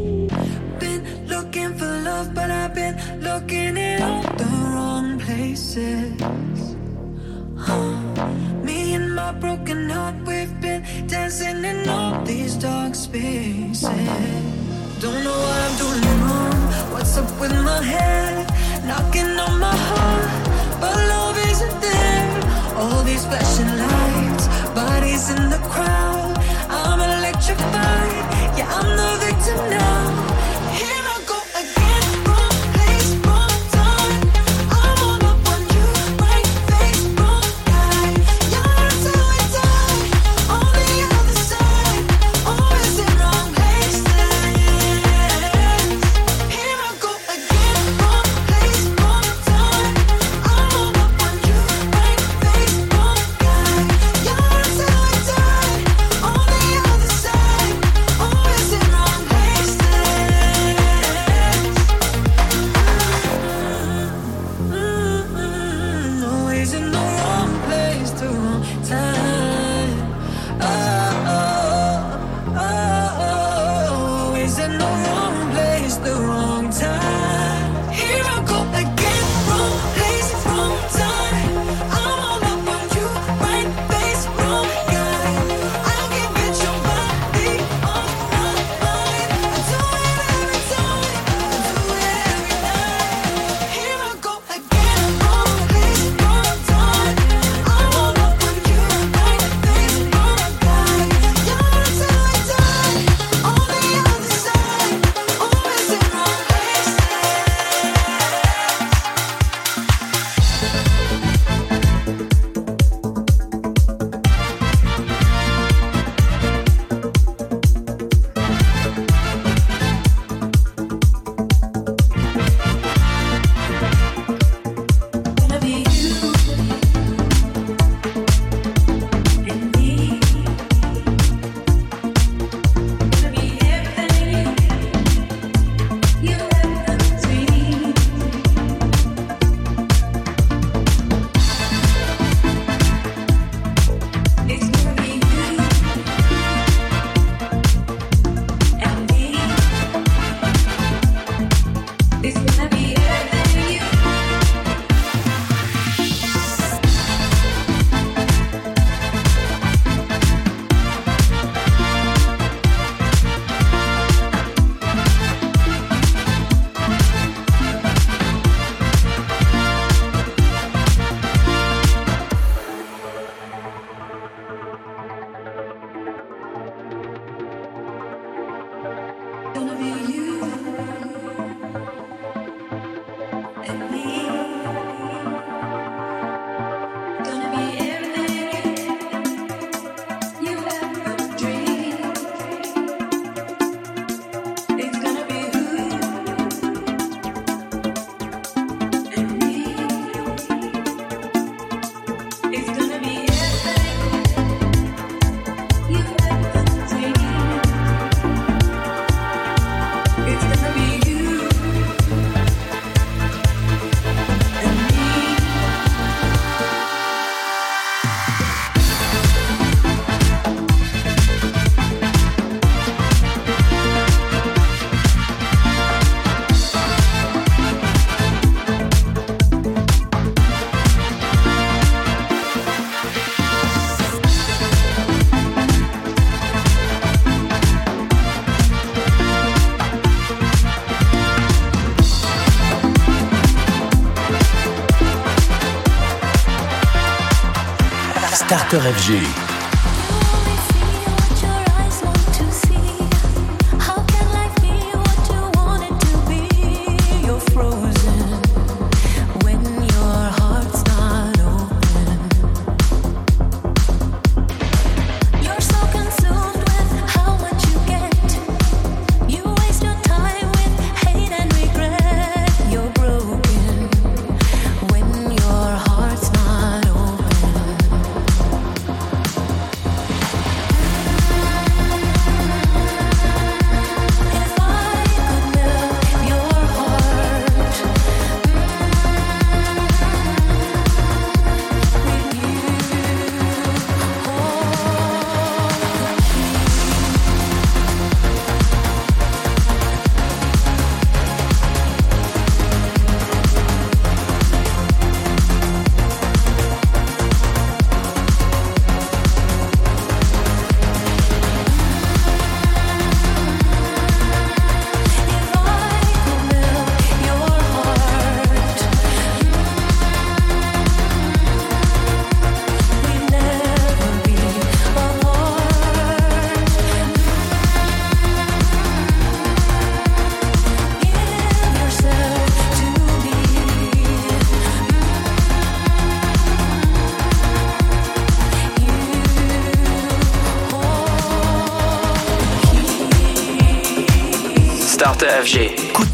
Starter 248.71 248.93
FG. 248.93 249.40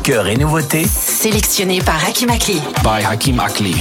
Cœur 0.07 0.27
et 0.27 0.37
nouveautés 0.37 0.85
Sélectionné 0.87 1.81
par 1.81 2.01
Hakim 2.07 2.29
Akli. 2.29 2.61
by 2.81 3.03
Hakim 3.03 3.41
Akli. 3.41 3.75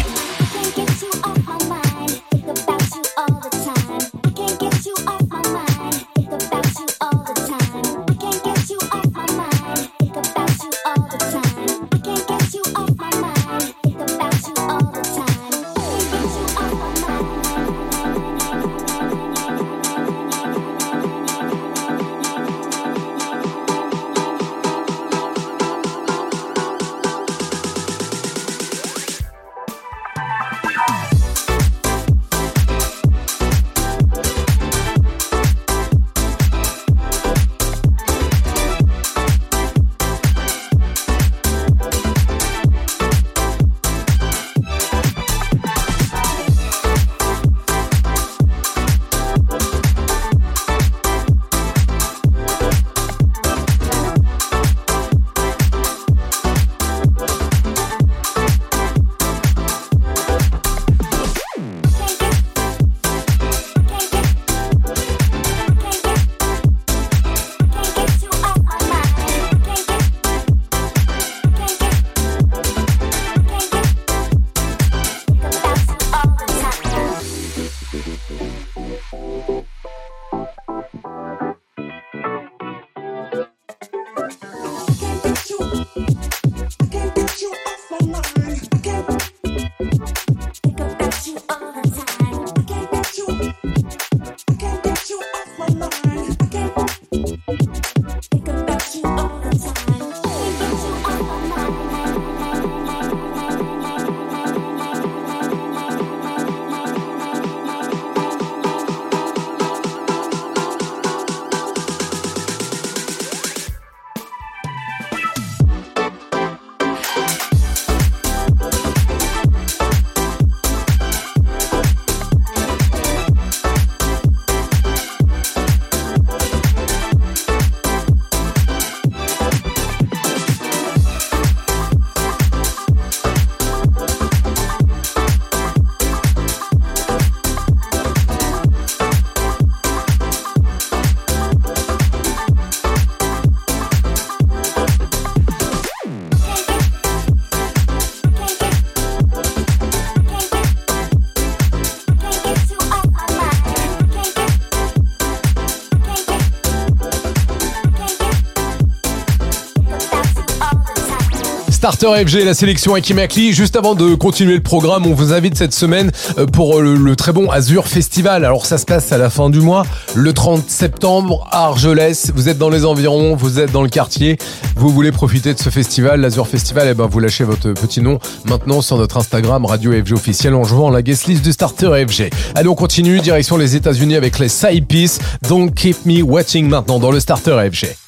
Starter 161.92 162.26
FG, 162.26 162.44
la 162.44 162.52
sélection 162.52 162.96
Hakim 162.96 163.20
Akli. 163.20 163.52
Juste 163.52 163.76
avant 163.76 163.94
de 163.94 164.16
continuer 164.16 164.54
le 164.54 164.60
programme, 164.60 165.06
on 165.06 165.14
vous 165.14 165.32
invite 165.32 165.56
cette 165.56 165.72
semaine 165.72 166.10
euh, 166.36 166.44
pour 166.44 166.80
le, 166.82 166.96
le 166.96 167.14
très 167.14 167.30
bon 167.30 167.48
Azure 167.48 167.86
Festival. 167.86 168.44
Alors 168.44 168.66
ça 168.66 168.76
se 168.76 168.84
passe 168.84 169.12
à 169.12 169.18
la 169.18 169.30
fin 169.30 169.50
du 169.50 169.60
mois, 169.60 169.84
le 170.16 170.32
30 170.32 170.68
septembre 170.68 171.46
à 171.52 171.66
Argelès. 171.66 172.32
Vous 172.34 172.48
êtes 172.48 172.58
dans 172.58 172.70
les 172.70 172.84
environs, 172.84 173.36
vous 173.36 173.60
êtes 173.60 173.70
dans 173.70 173.84
le 173.84 173.88
quartier, 173.88 174.36
vous 174.74 174.88
voulez 174.88 175.12
profiter 175.12 175.54
de 175.54 175.60
ce 175.60 175.70
festival, 175.70 176.20
l'Azure 176.22 176.48
Festival, 176.48 176.88
et 176.88 176.94
ben 176.94 177.06
vous 177.06 177.20
lâchez 177.20 177.44
votre 177.44 177.70
petit 177.70 178.00
nom 178.00 178.18
maintenant 178.46 178.80
sur 178.80 178.96
notre 178.96 179.18
Instagram 179.18 179.64
Radio 179.64 179.92
FG 179.92 180.12
officiel 180.12 180.56
en 180.56 180.64
jouant 180.64 180.90
la 180.90 181.02
guest 181.02 181.28
list 181.28 181.44
du 181.44 181.52
Starter 181.52 182.04
FG. 182.04 182.30
Allez, 182.56 182.68
on 182.68 182.74
continue, 182.74 183.20
direction 183.20 183.56
les 183.56 183.76
États-Unis 183.76 184.16
avec 184.16 184.40
les 184.40 184.48
Side 184.48 184.88
Piece. 184.88 185.20
Don't 185.48 185.70
keep 185.70 186.04
me 186.04 186.20
watching 186.20 186.68
maintenant 186.68 186.98
dans 186.98 187.12
le 187.12 187.20
Starter 187.20 187.56
FG. 187.70 188.05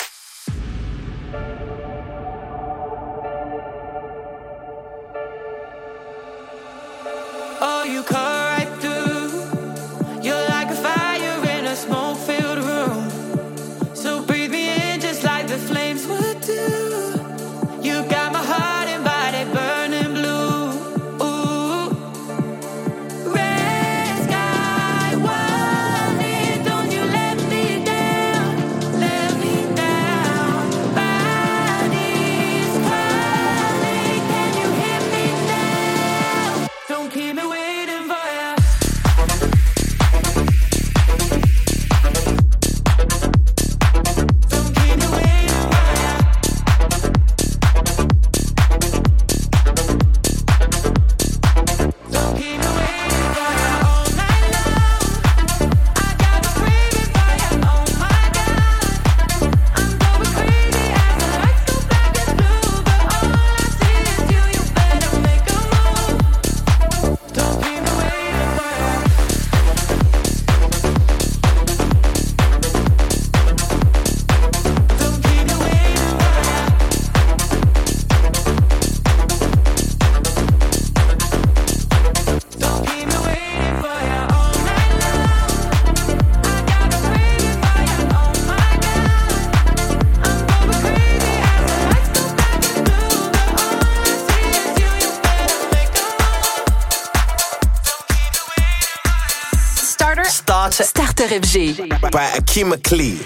FG. 101.29 101.77
By 102.11 102.27
Akima 102.41 102.77
Klee. 102.79 103.21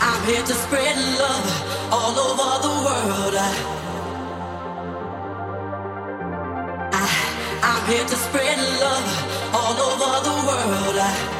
I'm 0.00 0.26
here 0.26 0.42
to 0.42 0.52
spread 0.52 0.96
love 1.18 1.46
all 1.90 2.18
over 2.18 2.62
the 2.62 2.74
world. 2.84 3.34
I, 6.92 7.08
am 7.62 7.88
here 7.90 8.04
to 8.04 8.16
spread 8.16 8.58
love 8.78 9.08
all 9.54 9.72
over 9.72 10.20
the 10.22 10.34
world. 10.46 10.96
I, 11.00 11.33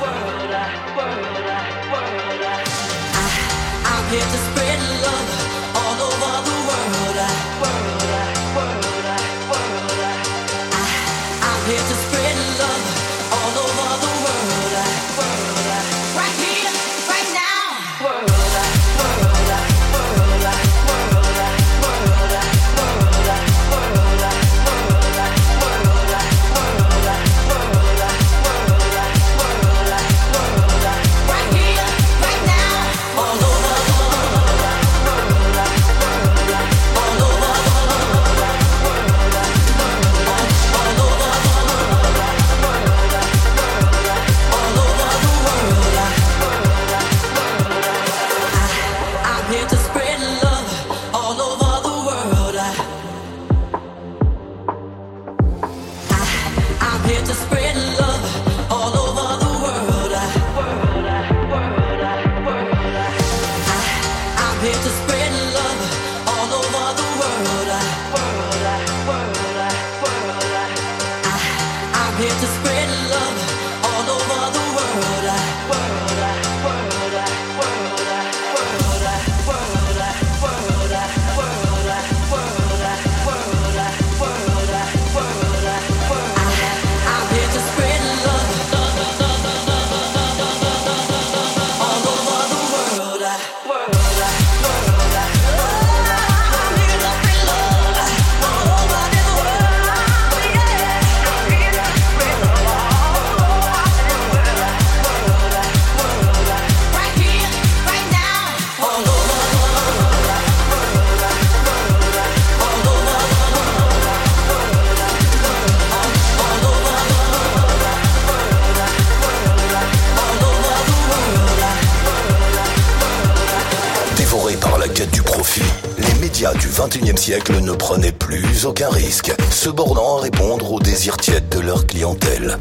ne 127.31 127.73
prenaient 127.73 128.13
plus 128.13 128.67
aucun 128.67 128.91
risque, 128.91 129.33
se 129.51 129.71
bornant 129.71 130.19
à 130.19 130.21
répondre 130.21 130.73
aux 130.73 130.81
désirs 130.81 131.17
tièdes 131.17 131.49
de 131.49 131.61
leur 131.61 131.87
clientèle. 131.87 132.59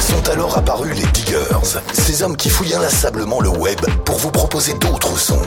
Sont 0.00 0.30
alors 0.30 0.56
apparus 0.56 0.96
les 0.96 1.04
diggers, 1.12 1.36
ces 1.92 2.22
hommes 2.22 2.36
qui 2.36 2.48
fouillent 2.48 2.74
inlassablement 2.74 3.40
le 3.40 3.50
web 3.50 3.78
pour 4.06 4.16
vous 4.16 4.30
proposer 4.30 4.72
d'autres 4.74 5.18
sons. 5.18 5.42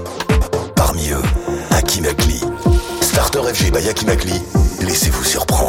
Parmi 0.76 1.10
eux, 1.10 1.24
Akimakli. 1.72 2.42
Starter 3.02 3.42
FG 3.54 3.72
by 3.72 3.90
Akimakli, 3.90 4.40
laissez-vous 4.82 5.24
surprendre. 5.24 5.69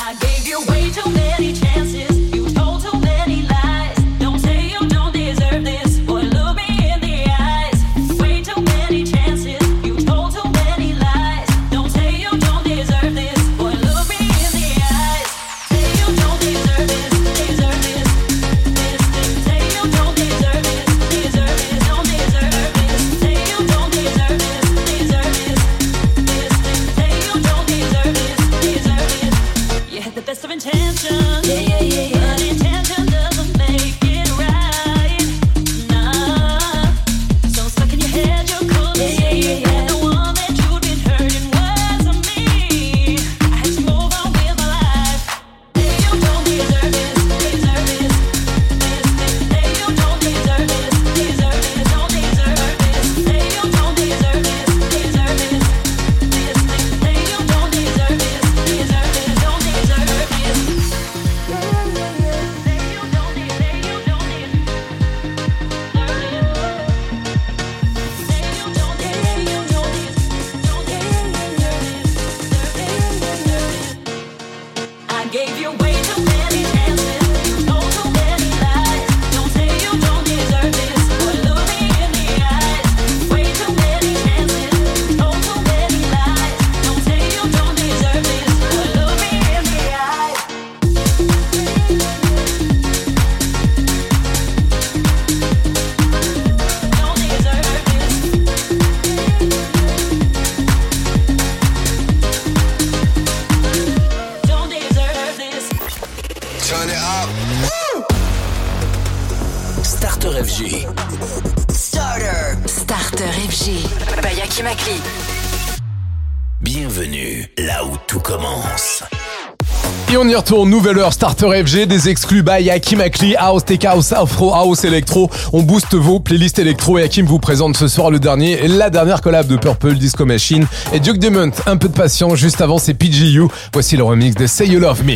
retour, 120.51 120.65
nouvelle 120.65 120.97
heure 120.97 121.13
Starter 121.13 121.63
FG, 121.63 121.85
des 121.87 122.09
exclus 122.09 122.43
by 122.43 122.69
Hakim 122.69 122.99
Akli, 122.99 123.35
House 123.37 123.63
Tech 123.63 123.85
House, 123.85 124.11
Afro 124.11 124.53
House 124.53 124.83
Electro. 124.83 125.29
On 125.53 125.61
booste 125.61 125.93
vos 125.93 126.19
playlists 126.19 126.59
électro 126.59 126.97
et 126.97 127.03
Hakim 127.03 127.25
vous 127.25 127.39
présente 127.39 127.77
ce 127.77 127.87
soir 127.87 128.11
le 128.11 128.19
dernier, 128.19 128.63
et 128.63 128.67
la 128.67 128.89
dernière 128.89 129.21
collab 129.21 129.47
de 129.47 129.55
Purple, 129.55 129.93
Disco 129.93 130.25
Machine 130.25 130.67
et 130.91 130.99
Duke 130.99 131.19
Demont. 131.19 131.51
Un 131.67 131.77
peu 131.77 131.87
de 131.87 131.93
patience, 131.93 132.35
juste 132.35 132.59
avant 132.59 132.79
c'est 132.79 132.93
PGU. 132.93 133.43
Voici 133.71 133.95
le 133.95 134.03
remix 134.03 134.35
de 134.35 134.45
Say 134.45 134.67
You 134.67 134.81
Love 134.81 135.05
Me. 135.05 135.15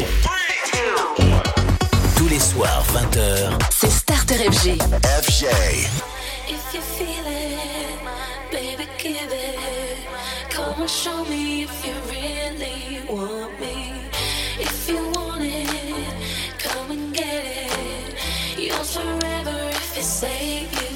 baby. 20.46 20.95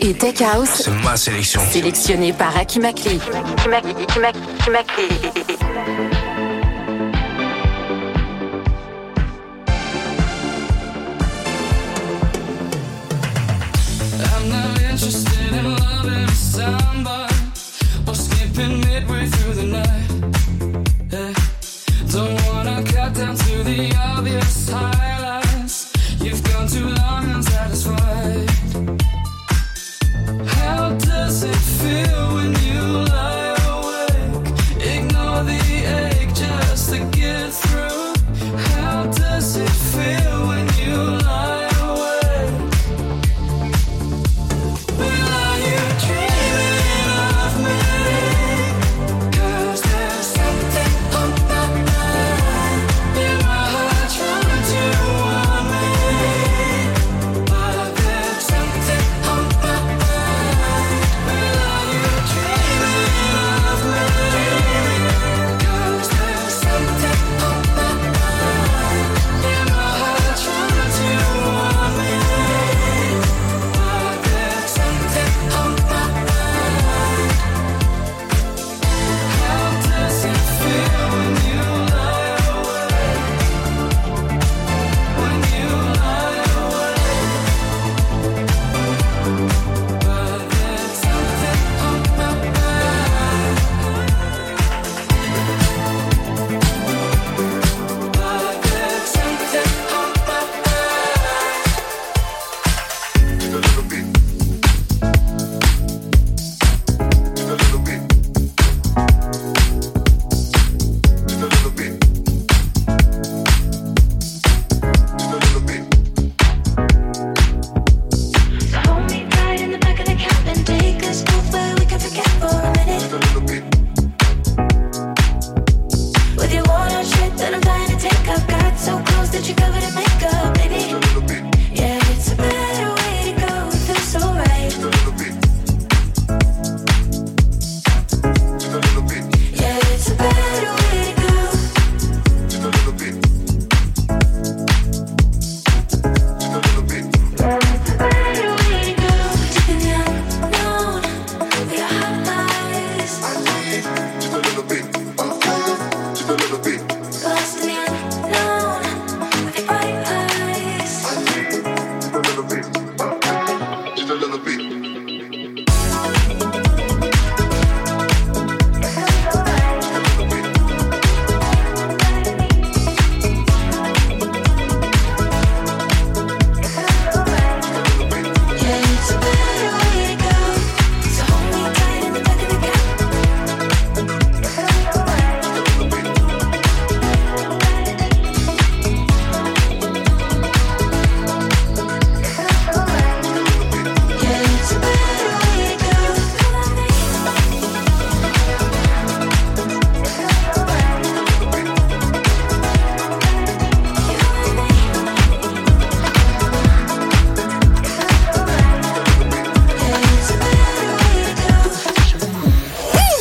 Et 0.00 0.14
Tech 0.14 0.40
House. 0.40 0.88
C'est 1.72 1.80
par 2.32 2.56
Aki 2.56 2.80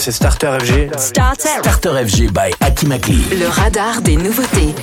c'est 0.03 0.11
Starter 0.11 0.57
FG. 0.59 0.99
Starter. 0.99 1.47
Starter 1.61 2.05
FG 2.05 2.33
by 2.33 2.51
Akimakli. 2.59 3.23
Le 3.39 3.47
radar 3.47 4.01
des 4.01 4.17
nouveautés. 4.17 4.75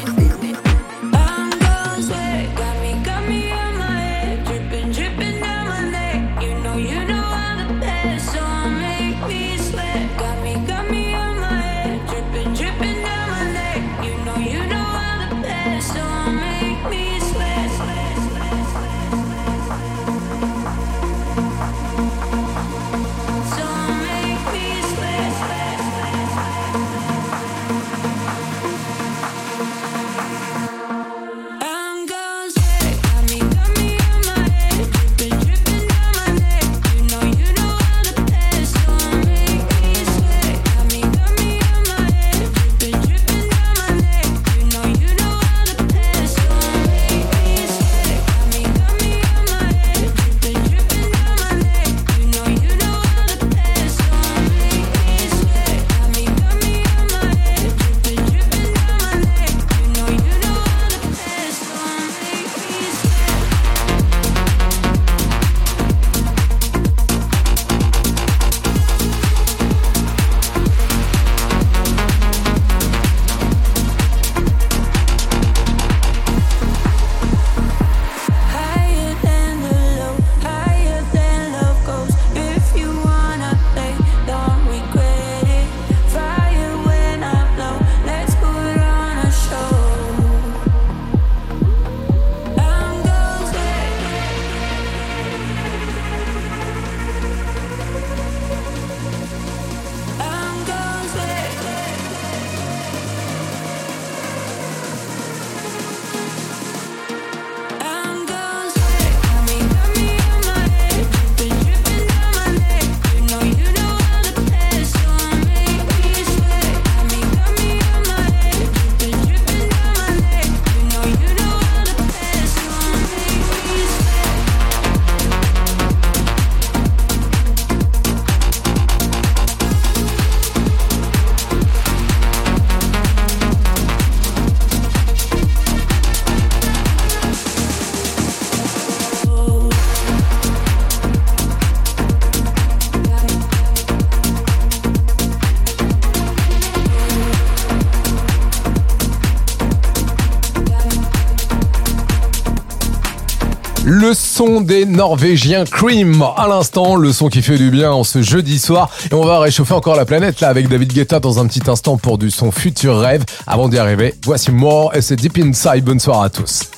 son 154.41 154.63
des 154.63 154.87
Norvégiens 154.87 155.67
Cream. 155.67 156.25
À 156.35 156.49
l'instant, 156.49 156.97
le 156.97 157.13
son 157.13 157.29
qui 157.29 157.43
fait 157.43 157.59
du 157.59 157.71
bien 157.71 157.93
en 157.93 158.05
ce 158.05 158.23
jeudi 158.23 158.59
soir. 158.59 158.89
Et 159.11 159.15
on 159.15 159.23
va 159.23 159.39
réchauffer 159.39 159.75
encore 159.75 159.97
la 159.97 160.07
planète 160.07 160.41
là 160.41 160.49
avec 160.49 160.67
David 160.67 160.95
Guetta 160.95 161.21
dans 161.21 161.41
un 161.41 161.47
petit 161.47 161.69
instant 161.69 161.99
pour 161.99 162.17
du 162.17 162.31
son 162.31 162.51
futur 162.51 162.99
rêve. 162.99 163.23
Avant 163.47 163.69
d'y 163.69 163.77
arriver, 163.77 164.15
voici 164.25 164.51
More 164.51 164.97
et 164.97 165.03
c'est 165.03 165.17
Deep 165.17 165.37
Inside. 165.37 165.85
Bonne 165.85 166.01
soirée 166.01 166.25
à 166.25 166.31
tous. 166.31 166.70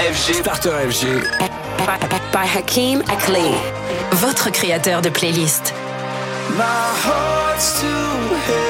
FG. 0.00 0.32
Starter 0.40 0.72
FG. 0.88 1.04
By, 2.32 2.46
Hakim 2.46 3.02
Akli. 3.02 3.52
Votre 4.12 4.50
créateur 4.50 5.02
de 5.02 5.10
playlist. 5.10 5.74
My 6.56 6.64
heart's 7.04 7.80
too 7.80 7.86
heavy. 8.46 8.69